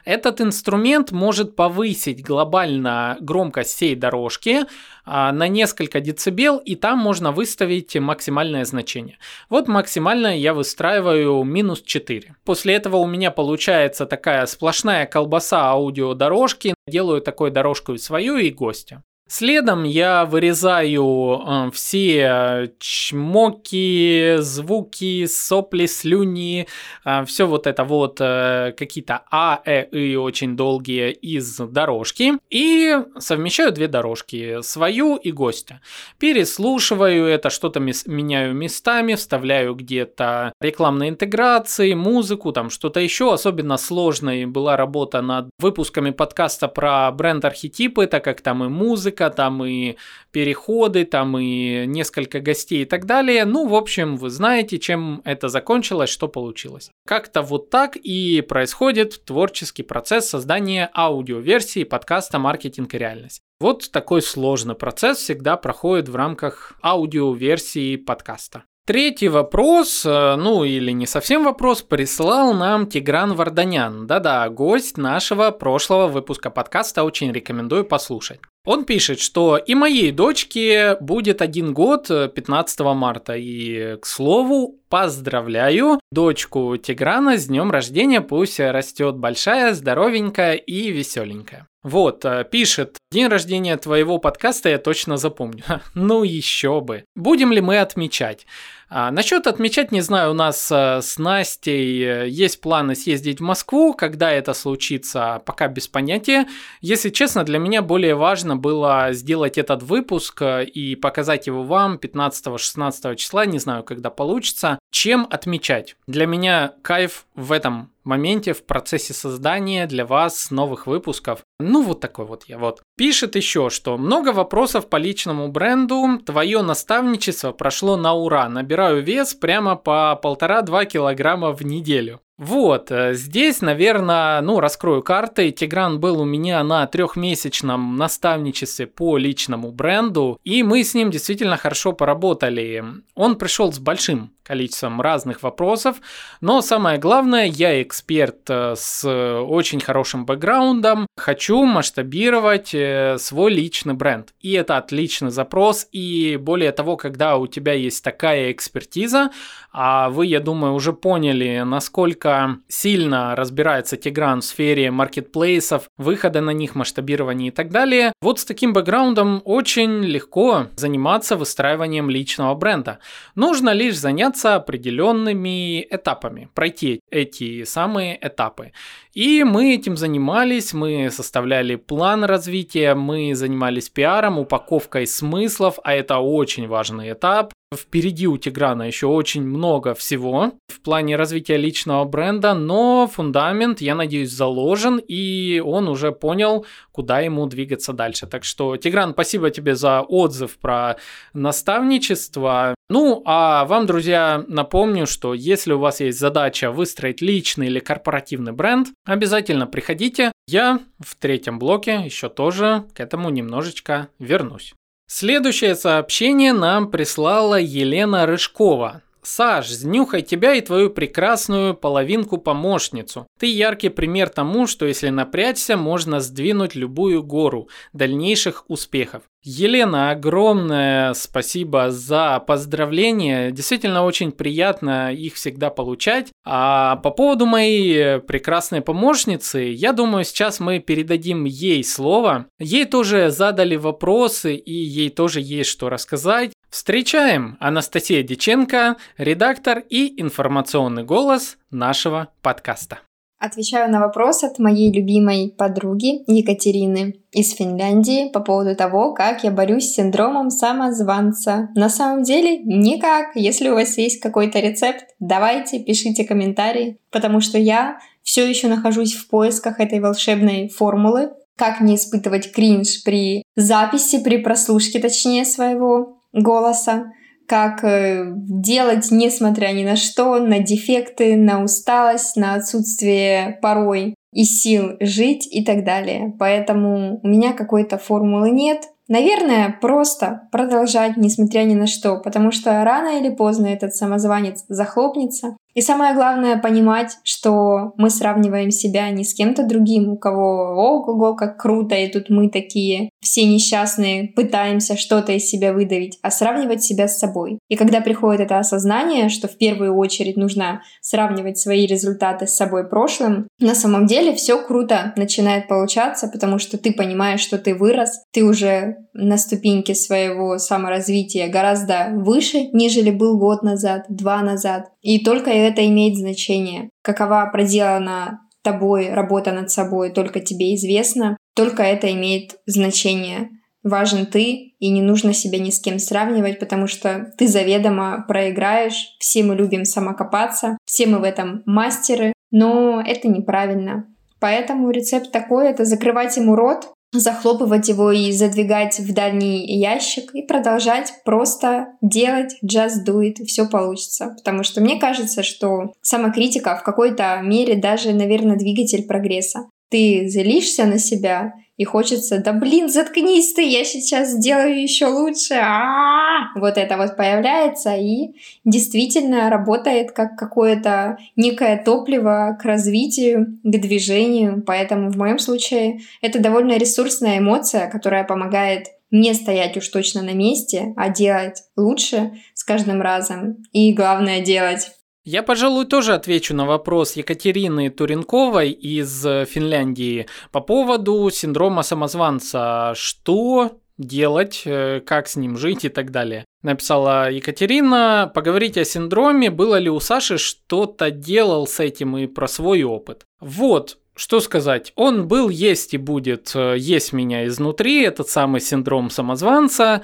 [0.05, 4.61] Этот инструмент может повысить глобально громкость всей дорожки
[5.03, 9.17] а, на несколько децибел, и там можно выставить максимальное значение.
[9.49, 12.35] Вот максимальное я выстраиваю минус 4.
[12.45, 16.75] После этого у меня получается такая сплошная колбаса аудиодорожки.
[16.87, 19.03] Делаю такую дорожку и свою, и гостя.
[19.27, 26.67] Следом я вырезаю э, все чмоки, звуки, сопли, слюни,
[27.03, 32.99] э, все вот это вот э, какие-то А, Э, И очень долгие из дорожки и
[33.17, 35.81] совмещаю две дорожки, свою и гостя.
[36.19, 43.33] Переслушиваю это, что-то меняю местами, вставляю где-то рекламные интеграции, музыку, там что-то еще.
[43.33, 49.29] Особенно сложной была работа над выпусками подкаста про бренд-архетипы, так как там и музыка, музыка,
[49.29, 49.95] там и
[50.31, 53.45] переходы, там и несколько гостей и так далее.
[53.45, 56.91] Ну, в общем, вы знаете, чем это закончилось, что получилось.
[57.07, 63.41] Как-то вот так и происходит творческий процесс создания аудиоверсии подкаста «Маркетинг и реальность».
[63.61, 68.63] Вот такой сложный процесс всегда проходит в рамках аудиоверсии подкаста.
[68.85, 74.05] Третий вопрос, э, ну или не совсем вопрос, прислал нам Тигран Варданян.
[74.05, 78.41] Да-да, гость нашего прошлого выпуска подкаста, очень рекомендую послушать.
[78.63, 83.33] Он пишет, что и моей дочке будет один год 15 э, марта.
[83.35, 88.21] И, к слову, поздравляю дочку Тиграна с днем рождения.
[88.21, 91.67] Пусть растет большая, здоровенькая и веселенькая.
[91.85, 95.63] Вот, э, пишет, день рождения твоего подкаста я точно запомню.
[95.93, 97.05] Ну еще бы.
[97.15, 98.47] Будем ли мы отмечать?
[98.87, 103.43] А, насчет отмечать, не знаю, у нас а, с Настей э, есть планы съездить в
[103.43, 103.93] Москву.
[103.93, 106.47] Когда это случится, пока без понятия.
[106.81, 111.95] Если честно, для меня более важно было сделать этот выпуск э, и показать его вам
[111.95, 115.95] 15-16 числа, не знаю, когда получится, чем отмечать.
[116.07, 121.41] Для меня кайф в этом моменте, в процессе создания для вас новых выпусков.
[121.59, 122.81] Ну, вот такой вот я вот.
[122.97, 126.19] Пишет еще, что много вопросов по личному бренду.
[126.25, 128.47] Твое наставничество прошло на ура.
[128.47, 132.21] Набираю вес прямо по полтора-два килограмма в неделю.
[132.37, 135.51] Вот, э, здесь, наверное, ну, раскрою карты.
[135.51, 141.55] Тигран был у меня на трехмесячном наставничестве по личному бренду, и мы с ним действительно
[141.55, 142.83] хорошо поработали.
[143.15, 145.97] Он пришел с большим количеством разных вопросов,
[146.41, 153.93] но самое главное, я эксперт э, с очень хорошим бэкграундом, хочу масштабировать э, свой личный
[153.93, 154.33] бренд.
[154.41, 159.31] И это отличный запрос, и более того, когда у тебя есть такая экспертиза,
[159.77, 166.51] а вы, я думаю, уже поняли, насколько сильно разбирается Тигран в сфере маркетплейсов, выхода на
[166.51, 168.13] них, масштабирования и так далее.
[168.21, 172.99] Вот с таким бэкграундом очень легко заниматься выстраиванием личного бренда.
[173.35, 178.73] Нужно лишь заняться определенными этапами, пройти эти самые этапы.
[179.13, 186.17] И мы этим занимались, мы составляли план развития, мы занимались пиаром, упаковкой смыслов, а это
[186.17, 187.53] очень важный этап.
[187.73, 193.95] Впереди у Тиграна еще очень много всего в плане развития личного бренда, но фундамент, я
[193.95, 198.27] надеюсь, заложен, и он уже понял, куда ему двигаться дальше.
[198.27, 200.97] Так что, Тигран, спасибо тебе за отзыв про
[201.33, 202.75] наставничество.
[202.89, 208.53] Ну, а вам, друзья, напомню, что если у вас есть задача выстроить личный или корпоративный
[208.53, 210.31] бренд, обязательно приходите.
[210.47, 214.75] Я в третьем блоке еще тоже к этому немножечко вернусь.
[215.07, 219.03] Следующее сообщение нам прислала Елена Рыжкова.
[219.25, 223.27] Саш, знюхай тебя и твою прекрасную половинку-помощницу.
[223.39, 229.23] Ты яркий пример тому, что если напрячься, можно сдвинуть любую гору дальнейших успехов.
[229.43, 233.51] Елена, огромное спасибо за поздравления.
[233.51, 236.31] Действительно очень приятно их всегда получать.
[236.43, 242.47] А по поводу моей прекрасной помощницы, я думаю, сейчас мы передадим ей слово.
[242.59, 246.51] Ей тоже задали вопросы и ей тоже есть что рассказать.
[246.75, 252.99] Встречаем Анастасия Диченко, редактор и информационный голос нашего подкаста.
[253.39, 259.51] Отвечаю на вопрос от моей любимой подруги Екатерины из Финляндии по поводу того, как я
[259.51, 261.69] борюсь с синдромом самозванца.
[261.75, 263.37] На самом деле никак.
[263.37, 269.13] Если у вас есть какой-то рецепт, давайте, пишите комментарии, потому что я все еще нахожусь
[269.13, 276.15] в поисках этой волшебной формулы, как не испытывать кринж при записи, при прослушке, точнее, своего
[276.35, 277.11] голоса
[277.47, 284.43] как э, делать, несмотря ни на что, на дефекты, на усталость, на отсутствие порой и
[284.43, 286.33] сил жить и так далее.
[286.39, 288.83] Поэтому у меня какой-то формулы нет.
[289.07, 295.55] Наверное, просто продолжать, несмотря ни на что, потому что рано или поздно этот самозванец захлопнется,
[295.75, 301.35] и самое главное понимать, что мы сравниваем себя не с кем-то другим, у кого ого-го,
[301.35, 306.83] как круто, и тут мы такие все несчастные, пытаемся что-то из себя выдавить, а сравнивать
[306.83, 307.59] себя с собой.
[307.67, 312.87] И когда приходит это осознание, что в первую очередь нужно сравнивать свои результаты с собой
[312.87, 318.21] прошлым, на самом деле все круто начинает получаться, потому что ты понимаешь, что ты вырос,
[318.31, 324.91] ты уже на ступеньке своего саморазвития гораздо выше, нежели был год назад, два назад.
[325.01, 326.89] И только это имеет значение.
[327.01, 333.49] Какова проделана тобой работа над собой, только тебе известно, только это имеет значение.
[333.83, 339.15] Важен ты, и не нужно себя ни с кем сравнивать, потому что ты заведомо проиграешь.
[339.19, 344.07] Все мы любим самокопаться, все мы в этом мастеры, но это неправильно.
[344.39, 350.41] Поэтому рецепт такой— это закрывать ему рот, захлопывать его и задвигать в дальний ящик и
[350.41, 354.35] продолжать просто делать, just do it, все получится.
[354.37, 359.67] Потому что мне кажется, что самокритика в какой-то мере даже, наверное, двигатель прогресса.
[359.89, 365.55] Ты злишься на себя и хочется, да блин, заткнись ты, я сейчас сделаю еще лучше.
[365.55, 366.57] А-а-а!
[366.59, 374.63] Вот это вот появляется и действительно работает как какое-то некое топливо к развитию, к движению.
[374.65, 380.33] Поэтому в моем случае это довольно ресурсная эмоция, которая помогает не стоять уж точно на
[380.33, 383.63] месте, а делать лучше с каждым разом.
[383.71, 384.91] И главное делать
[385.25, 392.93] я, пожалуй, тоже отвечу на вопрос Екатерины Туренковой из э, Финляндии по поводу синдрома самозванца.
[392.95, 396.45] Что делать, э, как с ним жить и так далее.
[396.61, 402.47] Написала Екатерина, поговорить о синдроме, было ли у Саши что-то делал с этим и про
[402.47, 403.25] свой опыт.
[403.39, 409.09] Вот, что сказать, он был, есть и будет э, есть меня изнутри, этот самый синдром
[409.09, 410.03] самозванца.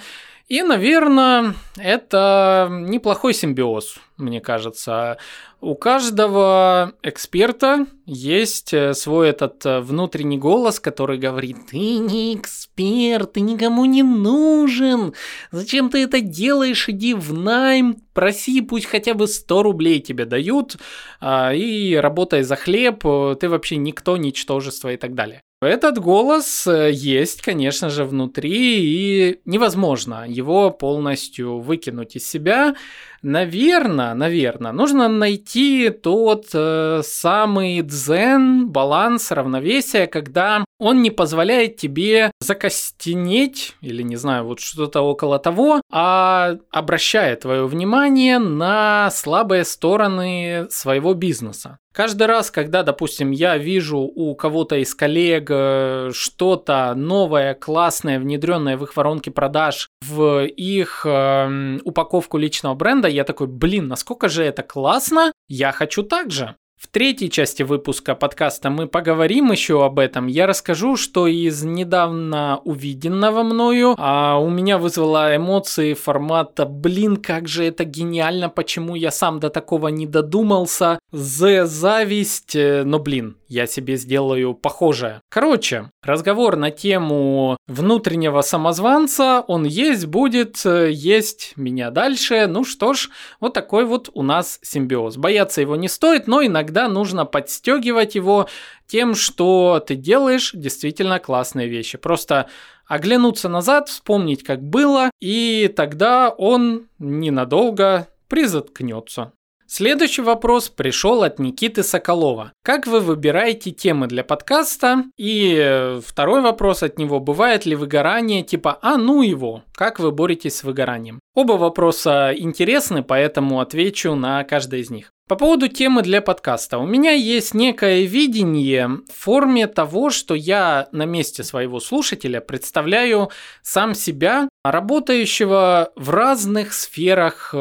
[0.52, 5.18] И, наверное, это неплохой симбиоз, мне кажется.
[5.62, 13.32] У каждого эксперта есть э, свой этот э, внутренний голос, который говорит, ты не эксперт,
[13.32, 15.14] ты никому не нужен,
[15.52, 20.76] зачем ты это делаешь, иди в найм, проси, пусть хотя бы 100 рублей тебе дают,
[21.22, 25.43] а, и работай за хлеб, э, ты вообще никто, ничтожество и так далее.
[25.62, 32.76] Этот голос э, есть, конечно же, внутри, и невозможно его полностью выкинуть из себя.
[33.22, 42.32] Наверное, наверное, нужно найти тот э, самый дзен, баланс, равновесие, когда он не позволяет тебе
[42.40, 50.66] закостенеть, или не знаю, вот что-то около того, а обращает твое внимание на слабые стороны
[50.72, 51.78] своего бизнеса.
[51.94, 58.76] Каждый раз, когда, допустим, я вижу у кого-то из коллег э, что-то новое, классное, внедренное
[58.76, 64.44] в их воронки продаж, в их э, упаковку личного бренда, я такой, блин, насколько же
[64.44, 66.56] это классно, я хочу так же.
[66.82, 70.26] В третьей части выпуска подкаста мы поговорим еще об этом.
[70.26, 77.48] Я расскажу, что из недавно увиденного мною а у меня вызвало эмоции формата «Блин, как
[77.48, 83.38] же это гениально, почему я сам до такого не додумался?» «З зависть», э, но блин,
[83.48, 85.22] я себе сделаю похожее.
[85.30, 92.48] Короче, разговор на тему внутреннего самозванца, он есть, будет, э, есть меня дальше.
[92.48, 93.10] Ну что ж,
[93.40, 95.18] вот такой вот у нас симбиоз.
[95.18, 98.48] Бояться его не стоит, но иногда нужно подстегивать его
[98.88, 101.98] тем, что ты делаешь действительно классные вещи.
[101.98, 102.48] Просто
[102.86, 109.32] оглянуться назад, вспомнить, как было, и тогда он ненадолго призаткнется.
[109.74, 112.52] Следующий вопрос пришел от Никиты Соколова.
[112.62, 115.06] Как вы выбираете темы для подкаста?
[115.18, 117.22] И второй вопрос от него.
[117.22, 121.22] Бывает ли выгорание типа «А ну его?» Как вы боретесь с выгоранием?
[121.36, 125.14] Оба вопроса интересны, поэтому отвечу на каждый из них.
[125.32, 126.78] По поводу темы для подкаста.
[126.78, 133.30] У меня есть некое видение в форме того, что я на месте своего слушателя представляю
[133.62, 137.58] сам себя, работающего в разных сферах, э,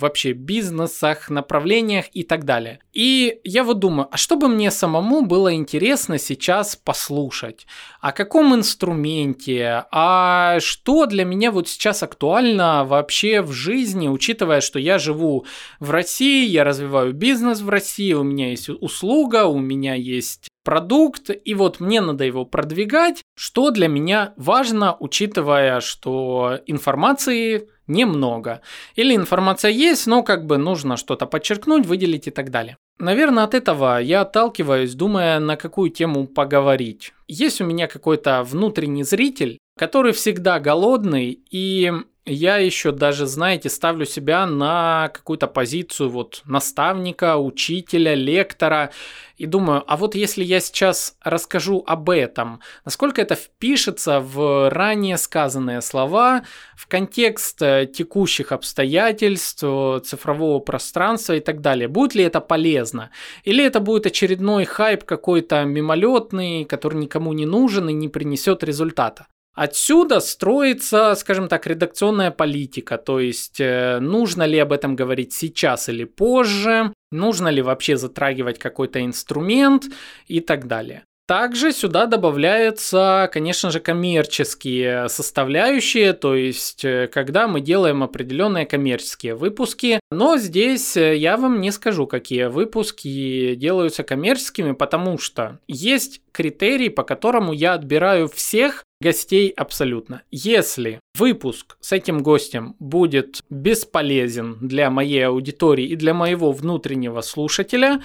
[0.00, 2.80] вообще бизнесах, направлениях и так далее.
[2.94, 7.66] И я вот думаю, а что бы мне самому было интересно сейчас послушать?
[8.00, 9.84] О каком инструменте?
[9.92, 15.44] А что для меня вот сейчас актуально вообще в жизни, учитывая, что я живу
[15.80, 16.64] в России, я
[16.94, 22.00] развиваю бизнес в России, у меня есть услуга, у меня есть продукт, и вот мне
[22.00, 28.60] надо его продвигать, что для меня важно, учитывая, что информации немного.
[28.94, 32.76] Или информация есть, но как бы нужно что-то подчеркнуть, выделить и так далее.
[32.98, 37.12] Наверное, от этого я отталкиваюсь, думая, на какую тему поговорить.
[37.26, 41.92] Есть у меня какой-то внутренний зритель, который всегда голодный, и
[42.26, 48.92] я еще даже, знаете, ставлю себя на какую-то позицию вот наставника, учителя, лектора
[49.36, 55.18] и думаю, а вот если я сейчас расскажу об этом, насколько это впишется в ранее
[55.18, 56.44] сказанные слова,
[56.76, 59.60] в контекст э, текущих обстоятельств,
[60.04, 63.10] цифрового пространства и так далее, будет ли это полезно?
[63.42, 69.26] Или это будет очередной хайп какой-то мимолетный, который никому не нужен и не принесет результата?
[69.54, 75.88] Отсюда строится, скажем так, редакционная политика, то есть э, нужно ли об этом говорить сейчас
[75.88, 79.84] или позже, нужно ли вообще затрагивать какой-то инструмент
[80.26, 81.04] и так далее.
[81.26, 89.34] Также сюда добавляются, конечно же, коммерческие составляющие, то есть э, когда мы делаем определенные коммерческие
[89.34, 90.00] выпуски.
[90.10, 96.90] Но здесь э, я вам не скажу, какие выпуски делаются коммерческими, потому что есть критерий,
[96.90, 100.22] по которому я отбираю всех гостей абсолютно.
[100.30, 108.00] Если выпуск с этим гостем будет бесполезен для моей аудитории и для моего внутреннего слушателя,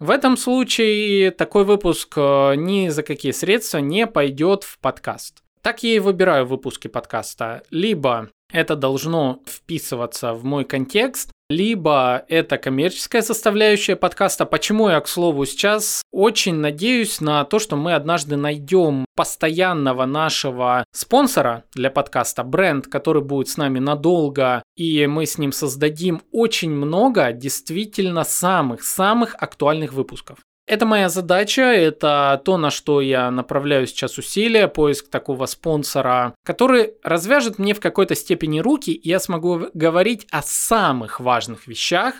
[0.00, 5.42] В этом случае такой выпуск э, ни за какие средства не пойдет в подкаст.
[5.60, 7.62] Так я и выбираю выпуски подкаста.
[7.70, 14.46] Либо это должно вписываться в мой контекст, либо это коммерческая составляющая подкаста.
[14.46, 20.84] Почему я, к слову, сейчас очень надеюсь на то, что мы однажды найдем постоянного нашего
[20.92, 26.70] спонсора для подкаста, бренд, который будет с нами надолго, и мы с ним создадим очень
[26.70, 30.38] много действительно самых-самых актуальных выпусков.
[30.70, 36.92] Это моя задача, это то, на что я направляю сейчас усилия, поиск такого спонсора, который
[37.02, 42.14] развяжет мне в какой-то степени руки, и я смогу говорить о самых важных вещах,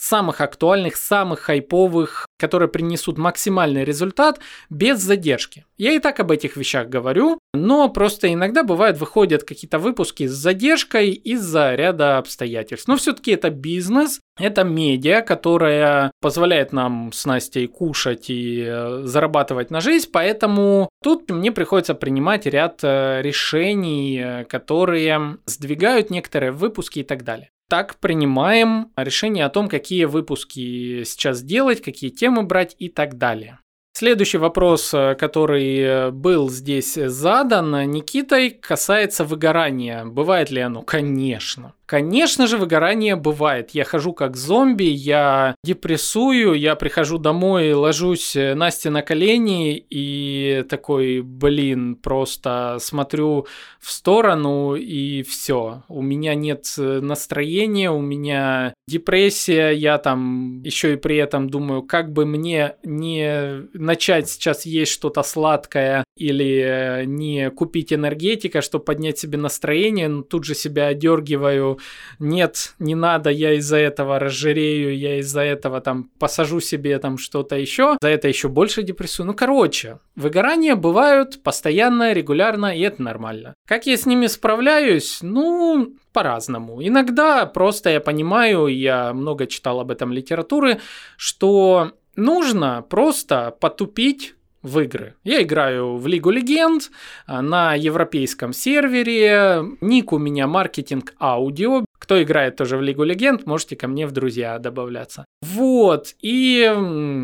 [0.00, 4.40] самых актуальных, самых хайповых, которые принесут максимальный результат
[4.70, 5.66] без задержки.
[5.76, 10.32] Я и так об этих вещах говорю, но просто иногда бывает выходят какие-то выпуски с
[10.32, 12.88] задержкой из-за ряда обстоятельств.
[12.88, 19.70] Но все-таки это бизнес, это медиа, которая позволяет нам с Настей кушать и э, зарабатывать
[19.70, 27.00] на жизнь, поэтому тут мне приходится принимать ряд э, решений, э, которые сдвигают некоторые выпуски
[27.00, 32.74] и так далее так принимаем решение о том, какие выпуски сейчас делать, какие темы брать
[32.78, 33.60] и так далее.
[33.92, 40.04] Следующий вопрос, э, который э, был здесь задан Никитой, касается выгорания.
[40.04, 40.82] Бывает ли оно?
[40.82, 41.74] Конечно.
[41.90, 43.70] Конечно же, выгорание бывает.
[43.72, 50.64] Я хожу как зомби, я депрессую, я прихожу домой, ложусь э, Насте на колени и
[50.68, 53.48] такой, блин, просто смотрю
[53.80, 55.82] в сторону и все.
[55.88, 61.82] У меня нет э, настроения, у меня депрессия, я там еще и при этом думаю,
[61.82, 68.84] как бы мне не начать сейчас есть что-то сладкое или э, не купить энергетика, чтобы
[68.84, 71.79] поднять себе настроение, но тут же себя одергиваю
[72.18, 77.56] нет, не надо, я из-за этого разжирею, я из-за этого там посажу себе там что-то
[77.56, 79.26] еще, за это еще больше депрессию.
[79.26, 83.54] Ну, короче, выгорания бывают постоянно, регулярно, и это нормально.
[83.66, 85.18] Как я с ними справляюсь?
[85.22, 86.86] Ну, по-разному.
[86.86, 90.80] Иногда просто я понимаю, я много читал об этом литературы,
[91.16, 95.14] что нужно просто потупить в игры.
[95.24, 96.90] Я играю в Лигу Легенд
[97.26, 99.62] а, на европейском сервере.
[99.80, 101.84] Ник у меня маркетинг аудио.
[102.00, 105.26] Кто играет тоже в Лигу Легенд, можете ко мне в друзья добавляться.
[105.42, 106.74] Вот, и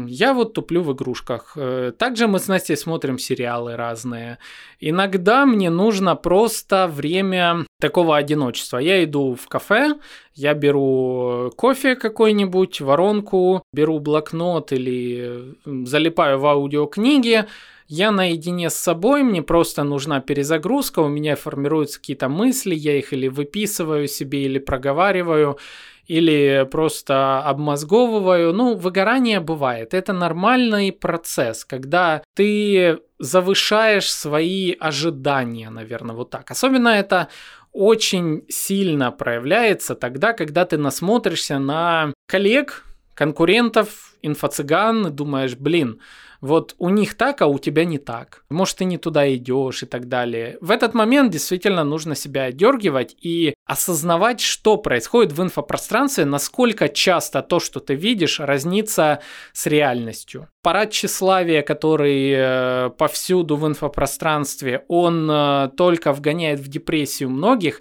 [0.08, 1.54] я вот туплю в игрушках.
[1.56, 4.38] Э, также мы с Настей смотрим сериалы разные.
[4.78, 8.76] Иногда мне нужно просто время такого одиночества.
[8.76, 9.94] Я иду в кафе,
[10.34, 17.46] я беру кофе какой-нибудь, воронку, беру блокнот или залипаю в аудиокниги,
[17.88, 23.12] я наедине с собой, мне просто нужна перезагрузка, у меня формируются какие-то мысли, я их
[23.12, 25.58] или выписываю себе, или проговариваю,
[26.06, 28.52] или просто обмозговываю.
[28.52, 29.94] Ну, выгорание бывает.
[29.94, 36.50] Это нормальный процесс, когда ты завышаешь свои ожидания, наверное, вот так.
[36.50, 37.28] Особенно это
[37.72, 42.84] очень сильно проявляется тогда, когда ты насмотришься на коллег,
[43.14, 46.00] конкурентов, инфо-цыган, думаешь, блин,
[46.40, 48.44] вот у них так, а у тебя не так.
[48.50, 50.58] Может, ты не туда идешь и так далее.
[50.60, 57.42] В этот момент действительно нужно себя отдергивать и осознавать, что происходит в инфопространстве, насколько часто
[57.42, 59.20] то, что ты видишь, разнится
[59.52, 60.48] с реальностью.
[60.62, 67.80] Парад тщеславия, который э, повсюду в инфопространстве, он э, только вгоняет в депрессию многих,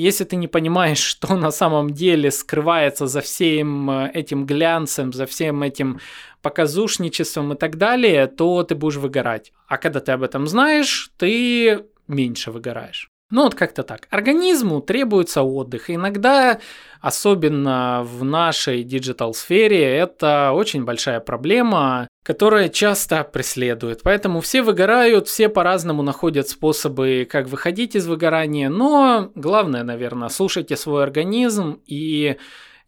[0.00, 5.26] если ты не понимаешь, что на самом деле скрывается за всем э, этим глянцем, за
[5.26, 6.00] всем этим
[6.42, 9.52] показушничеством и так далее, то ты будешь выгорать.
[9.66, 13.10] А когда ты об этом знаешь, ты меньше выгораешь.
[13.28, 14.06] Ну вот как-то так.
[14.10, 15.90] Организму требуется отдых.
[15.90, 16.60] Иногда,
[17.00, 24.02] особенно в нашей digital -сфере, это очень большая проблема, которая часто преследует.
[24.04, 28.68] Поэтому все выгорают, все по-разному находят способы, как выходить из выгорания.
[28.68, 32.36] Но главное, наверное, слушайте свой организм и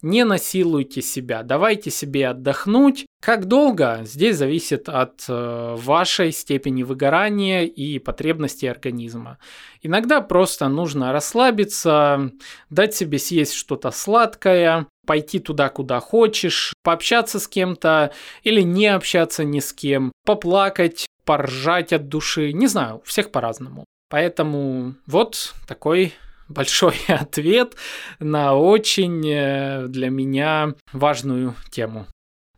[0.03, 3.07] не насилуйте себя, давайте себе отдохнуть.
[3.21, 9.39] Как долго, здесь зависит от э, вашей степени выгорания и потребностей организма.
[9.83, 12.31] Иногда просто нужно расслабиться,
[12.71, 19.43] дать себе съесть что-то сладкое, пойти туда, куда хочешь, пообщаться с кем-то или не общаться
[19.43, 23.85] ни с кем, поплакать, поржать от души, не знаю, у всех по-разному.
[24.11, 26.15] Поэтому вот такой
[26.49, 27.77] большой ответ
[28.19, 32.07] на очень э, для меня важную тему.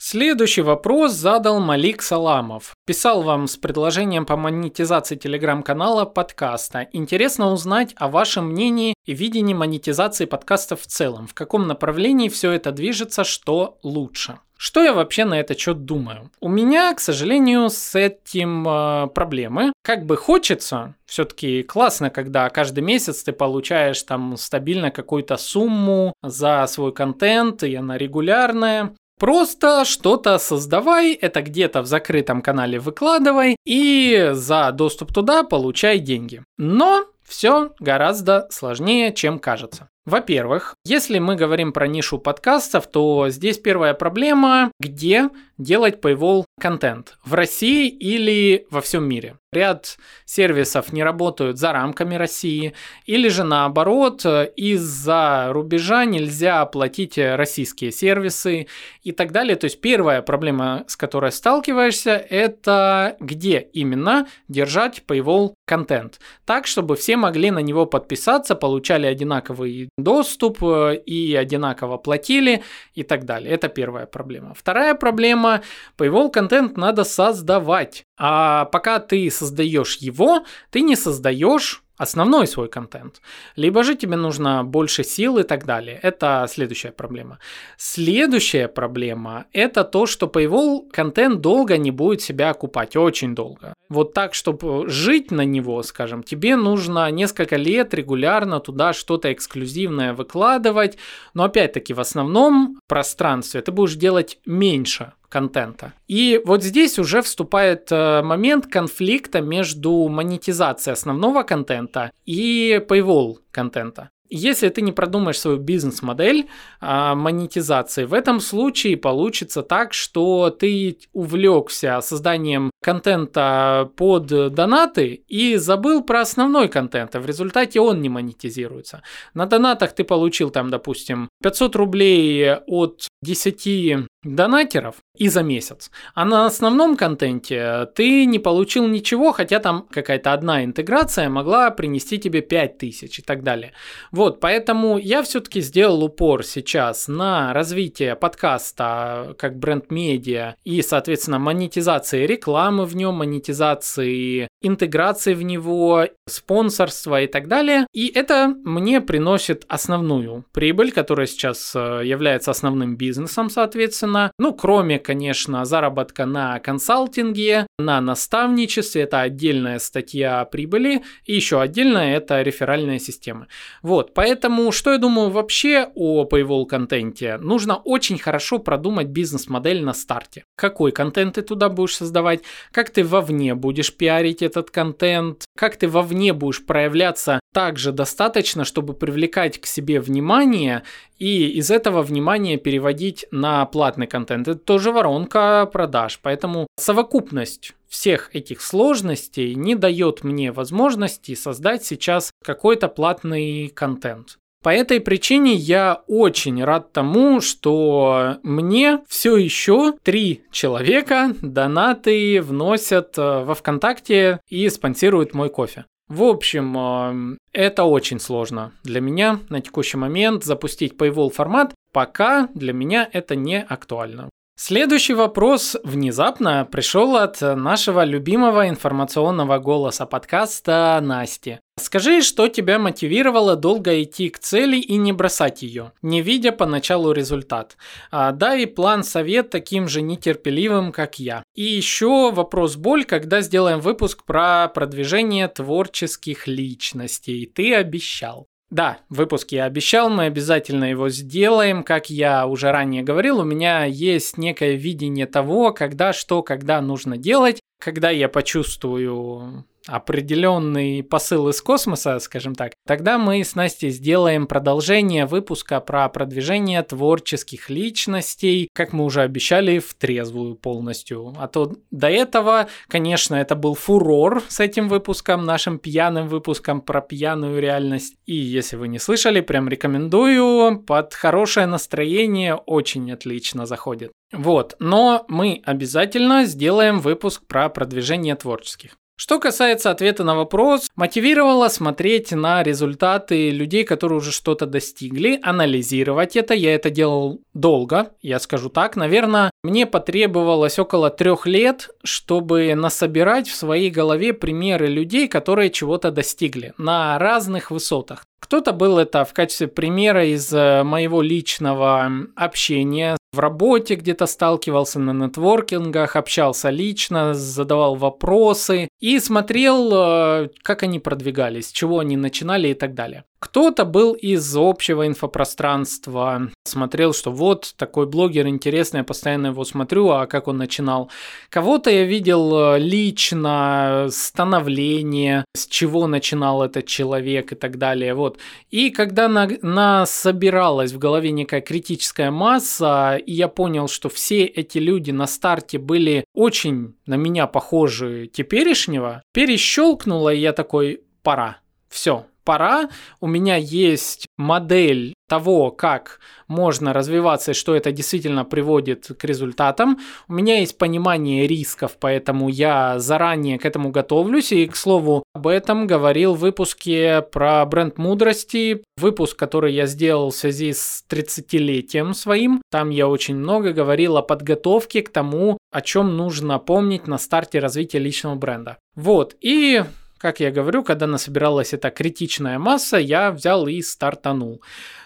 [0.03, 2.74] Следующий вопрос задал Малик Саламов.
[2.86, 6.88] Писал вам с предложением по монетизации телеграм-канала подкаста.
[6.92, 11.26] Интересно узнать о вашем мнении и видении монетизации подкастов в целом.
[11.26, 14.38] В каком направлении все это движется, что лучше?
[14.57, 16.30] Что я вообще на этот счет думаю?
[16.38, 19.72] У меня, к сожалению, с этим э, проблемы.
[19.82, 26.66] Как бы хочется, все-таки классно, когда каждый месяц ты получаешь там стабильно какую-то сумму за
[26.68, 28.94] свой контент, и она регулярная.
[29.21, 36.43] Просто что-то создавай, это где-то в закрытом канале выкладывай и за доступ туда получай деньги.
[36.57, 39.91] Но все гораздо сложнее, чем кажется.
[40.07, 45.29] Во-первых, если мы говорим про нишу подкастов, то здесь первая проблема, где
[45.61, 49.36] делать paywall контент в России или во всем мире.
[49.52, 52.72] Ряд сервисов не работают за рамками России,
[53.04, 58.68] или же наоборот, из-за рубежа нельзя оплатить российские сервисы
[59.02, 59.56] и так далее.
[59.56, 66.20] То есть первая проблема, с которой сталкиваешься, это где именно держать paywall контент.
[66.44, 72.62] Так, чтобы все могли на него подписаться, получали одинаковый доступ э, и одинаково платили
[72.94, 73.52] и так далее.
[73.52, 74.54] Это первая проблема.
[74.54, 75.49] Вторая проблема–
[75.98, 78.05] paywall контент надо создавать.
[78.18, 83.20] А пока ты создаешь его, ты не создаешь основной свой контент.
[83.57, 86.01] Либо же тебе нужно больше сил и так далее.
[86.03, 87.38] Это следующая проблема.
[87.76, 93.74] Следующая проблема– это то, что Paywall контент долго не будет себя окупать, очень долго.
[93.90, 100.14] Вот так, чтобы жить на него, скажем, тебе нужно несколько лет регулярно туда что-то эксклюзивное
[100.14, 100.96] выкладывать,
[101.34, 105.95] но опять-таки в основном пространстве ты будешь делать меньше контента.
[106.09, 114.11] И вот здесь уже вступает э, момент конфликта между монетизацией основного контента и paywall контента.
[114.31, 116.49] Если ты не продумаешь свою бизнес-модель
[116.81, 125.57] а, монетизации, в этом случае получится так, что ты увлекся созданием контента под донаты и
[125.57, 129.03] забыл про основной контент, а в результате он не монетизируется.
[129.35, 135.91] На донатах ты получил там, допустим, 500 рублей от 10 донатеров и за месяц.
[136.14, 142.18] А на основном контенте ты не получил ничего, хотя там какая-то одна интеграция могла принести
[142.18, 143.72] тебе 5000 и так далее.
[144.21, 152.27] Вот, поэтому я все-таки сделал упор сейчас на развитие подкаста как бренд-медиа и, соответственно, монетизации
[152.27, 157.87] рекламы в нем, монетизации интеграции в него, спонсорства и так далее.
[157.95, 164.33] И это мне приносит основную прибыль, которая сейчас э, является основным бизнесом, соответственно.
[164.39, 172.18] Ну, кроме, конечно, заработка на консалтинге, на наставничестве, это отдельная статья прибыли, и еще отдельная
[172.18, 173.47] это реферальная система.
[173.81, 177.36] Вот, поэтому что я думаю вообще о Paywall контенте?
[177.38, 180.44] Нужно очень хорошо продумать бизнес-модель на старте.
[180.56, 182.40] Какой контент ты туда будешь создавать,
[182.72, 188.94] как ты вовне будешь пиарить этот контент, как ты вовне будешь проявляться также достаточно, чтобы
[188.94, 190.82] привлекать к себе внимание
[191.18, 194.48] и из этого внимания переводить на платный контент.
[194.48, 202.30] Это тоже воронка продаж, поэтому совокупность всех этих сложностей не дает мне возможности создать сейчас
[202.43, 204.38] какой-то платный контент.
[204.62, 213.16] По этой причине я очень рад тому, что мне все еще три человека донаты вносят
[213.16, 215.86] э, во ВКонтакте и спонсируют мой кофе.
[216.09, 221.72] В общем, э, это очень сложно для меня на текущий момент запустить Paywall формат.
[221.93, 224.28] Пока для меня это не актуально.
[224.62, 231.61] Следующий вопрос внезапно пришел от нашего любимого информационного голоса подкаста Насти.
[231.78, 237.12] Скажи, что тебя мотивировало долго идти к цели и не бросать ее, не видя поначалу
[237.12, 237.78] результат.
[238.11, 241.42] А, дай план совет таким же нетерпеливым, как я.
[241.54, 247.46] И еще вопрос боль, когда сделаем выпуск про продвижение творческих личностей.
[247.46, 248.46] Ты обещал.
[248.71, 251.83] Да, выпуск я обещал, мы обязательно его сделаем.
[251.83, 257.16] Как я уже ранее говорил, у меня есть некое видение того, когда что, когда нужно
[257.16, 257.61] делать.
[257.81, 265.26] Когда я почувствую определенный посыл из космоса, скажем так, тогда мы с Настей сделаем продолжение
[265.26, 271.35] выпуска про продвижение творческих личностей, как мы уже обещали, в трезвую полностью.
[271.39, 277.01] А то до этого, конечно, это был фурор с этим выпуском, нашим пьяным выпуском про
[277.01, 278.16] пьяную реальность.
[278.26, 284.12] И если вы не слышали, прям рекомендую, под хорошее настроение очень отлично заходит.
[284.33, 288.97] Вот, но мы обязательно сделаем выпуск про продвижение творческих.
[289.23, 296.37] Что касается ответа на вопрос, мотивировало смотреть на результаты людей, которые уже что-то достигли, анализировать
[296.37, 296.55] это.
[296.55, 298.97] Я это делал долго, я скажу так.
[298.97, 306.11] Наверное, мне потребовалось около трех лет, чтобы насобирать в своей голове примеры людей, которые чего-то
[306.11, 308.25] достигли на разных высотах.
[308.41, 314.99] Кто-то был это в качестве примера из э, моего личного общения в работе где-то сталкивался
[314.99, 322.68] на нетворкингах, общался лично, задавал вопросы и смотрел, э, как они продвигались, чего они начинали
[322.68, 323.24] и так далее.
[323.41, 330.11] Кто-то был из общего инфопространства, смотрел, что вот такой блогер интересный, я постоянно его смотрю,
[330.11, 331.11] а как он начинал.
[331.49, 338.12] Кого-то я видел э, лично, становление, с чего начинал этот человек и так далее.
[338.12, 338.38] Вот.
[338.70, 344.45] И когда на, на собиралась в голове некая критическая масса, и я понял, что все
[344.45, 351.57] эти люди на старте были очень на меня похожи теперешнего, перещелкнуло, и я такой, пора.
[351.88, 352.88] Все, пора,
[353.20, 360.01] у меня есть модель того, как можно развиваться и что это действительно приводит к результатам.
[360.26, 364.51] У меня есть понимание рисков, поэтому я заранее к этому готовлюсь.
[364.51, 370.30] И, к слову, об этом говорил в выпуске про бренд мудрости, выпуск, который я сделал
[370.30, 372.62] в связи с 30-летием своим.
[372.68, 377.61] Там я очень много говорил о подготовке к тому, о чем нужно помнить на старте
[377.61, 378.78] развития личного бренда.
[378.96, 379.84] Вот, и
[380.21, 384.61] как я говорю, когда насобиралась эта критичная масса, я взял и стартанул.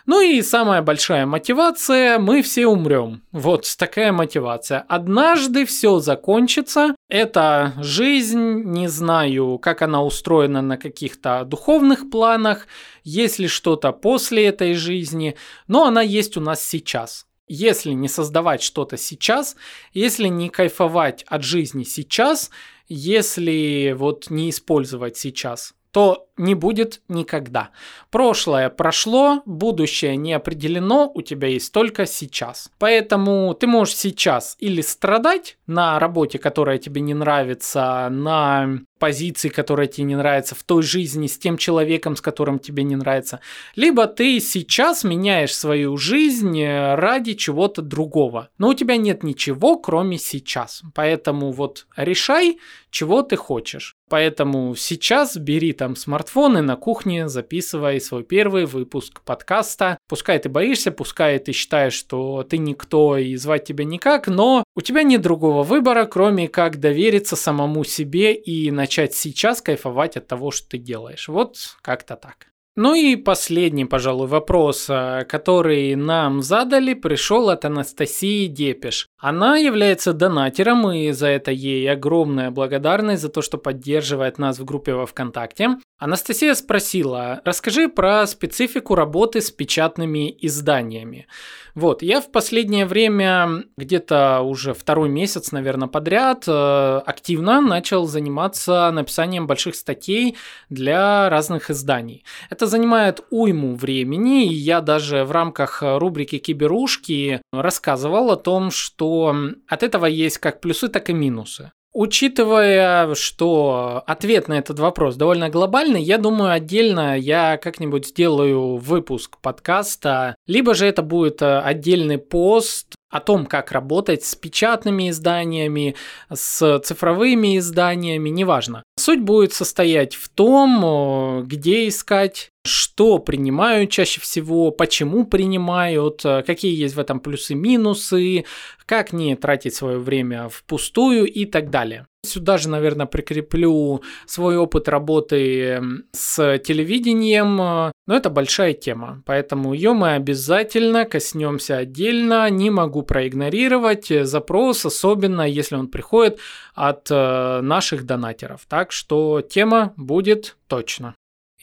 [0.07, 3.23] Ну и самая большая мотивация– мы все умрем.
[3.31, 4.85] Вот такая мотивация.
[4.89, 6.97] Однажды все закончится.
[7.09, 12.67] Это жизнь, не знаю, как она устроена на каких-то духовных планах,
[13.05, 15.37] есть ли что-то после этой жизни,
[15.69, 17.27] но она есть у нас сейчас.
[17.47, 19.57] Если не создавать что-то сейчас,
[19.92, 22.51] если не кайфовать от жизни сейчас,
[22.88, 27.70] если вот не использовать сейчас, то не будет никогда.
[28.11, 32.68] Прошлое прошло, будущее не определено, у тебя есть только сейчас.
[32.80, 39.86] Поэтому ты можешь сейчас или страдать на работе, которая тебе не нравится, на позиции, которая
[39.86, 43.38] тебе не нравится, в той жизни с тем человеком, с которым тебе не нравится,
[43.76, 48.49] либо ты сейчас меняешь свою жизнь э, ради чего-то другого.
[48.59, 50.82] Но у тебя нет ничего, кроме сейчас.
[50.92, 52.59] Поэтому вот решай,
[52.90, 53.93] чего ты хочешь.
[54.11, 59.98] Поэтому сейчас бери там смартфон и на кухне записывай свой первый выпуск подкаста.
[60.09, 64.80] Пускай ты боишься, пускай ты считаешь, что ты никто и звать тебя никак, но у
[64.80, 70.50] тебя нет другого выбора, кроме как довериться самому себе и начать сейчас кайфовать от того,
[70.50, 71.28] что ты делаешь.
[71.28, 72.53] Вот как-то так.
[72.77, 79.09] Ну и последний, пожалуй, вопрос, э, который нам задали, пришел от Анастасии Депеш.
[79.16, 84.64] Она является донатером, и за это ей огромная благодарность за то, что поддерживает нас в
[84.64, 85.77] группе во ВКонтакте.
[86.05, 91.26] Анастасия спросила, расскажи про специфику работы с печатными изданиями.
[91.74, 98.90] Вот, я в последнее время, где-то уже второй месяц, наверное, подряд, э, активно начал заниматься
[98.90, 100.36] написанием больших статей
[100.68, 102.22] для разных изданий.
[102.50, 109.34] Это занимает уйму времени, и я даже в рамках рубрики «Киберушки» рассказывал о том, что
[109.68, 111.72] от этого есть как плюсы, так и минусы.
[111.97, 119.38] Учитывая, что ответ на этот вопрос довольно глобальный, я думаю, отдельно я как-нибудь сделаю выпуск
[119.40, 125.95] подкаста, либо же это будет э, отдельный пост о том, как работать с печатными изданиями,
[126.32, 128.82] с цифровыми изданиями, неважно.
[128.97, 136.95] Суть будет состоять в том, где искать что принимают чаще всего, почему принимают, какие есть
[136.95, 138.45] в этом плюсы-минусы,
[138.86, 142.07] как не тратить свое время впустую и так далее.
[142.22, 145.82] Сюда же, наверное, прикреплю свой опыт работы
[146.12, 154.11] с телевидением, но это большая тема, поэтому ее мы обязательно коснемся отдельно, не могу проигнорировать
[154.26, 156.38] запрос, особенно если он приходит
[156.74, 158.62] от э, наших донатеров.
[158.68, 161.14] Так что тема будет точно.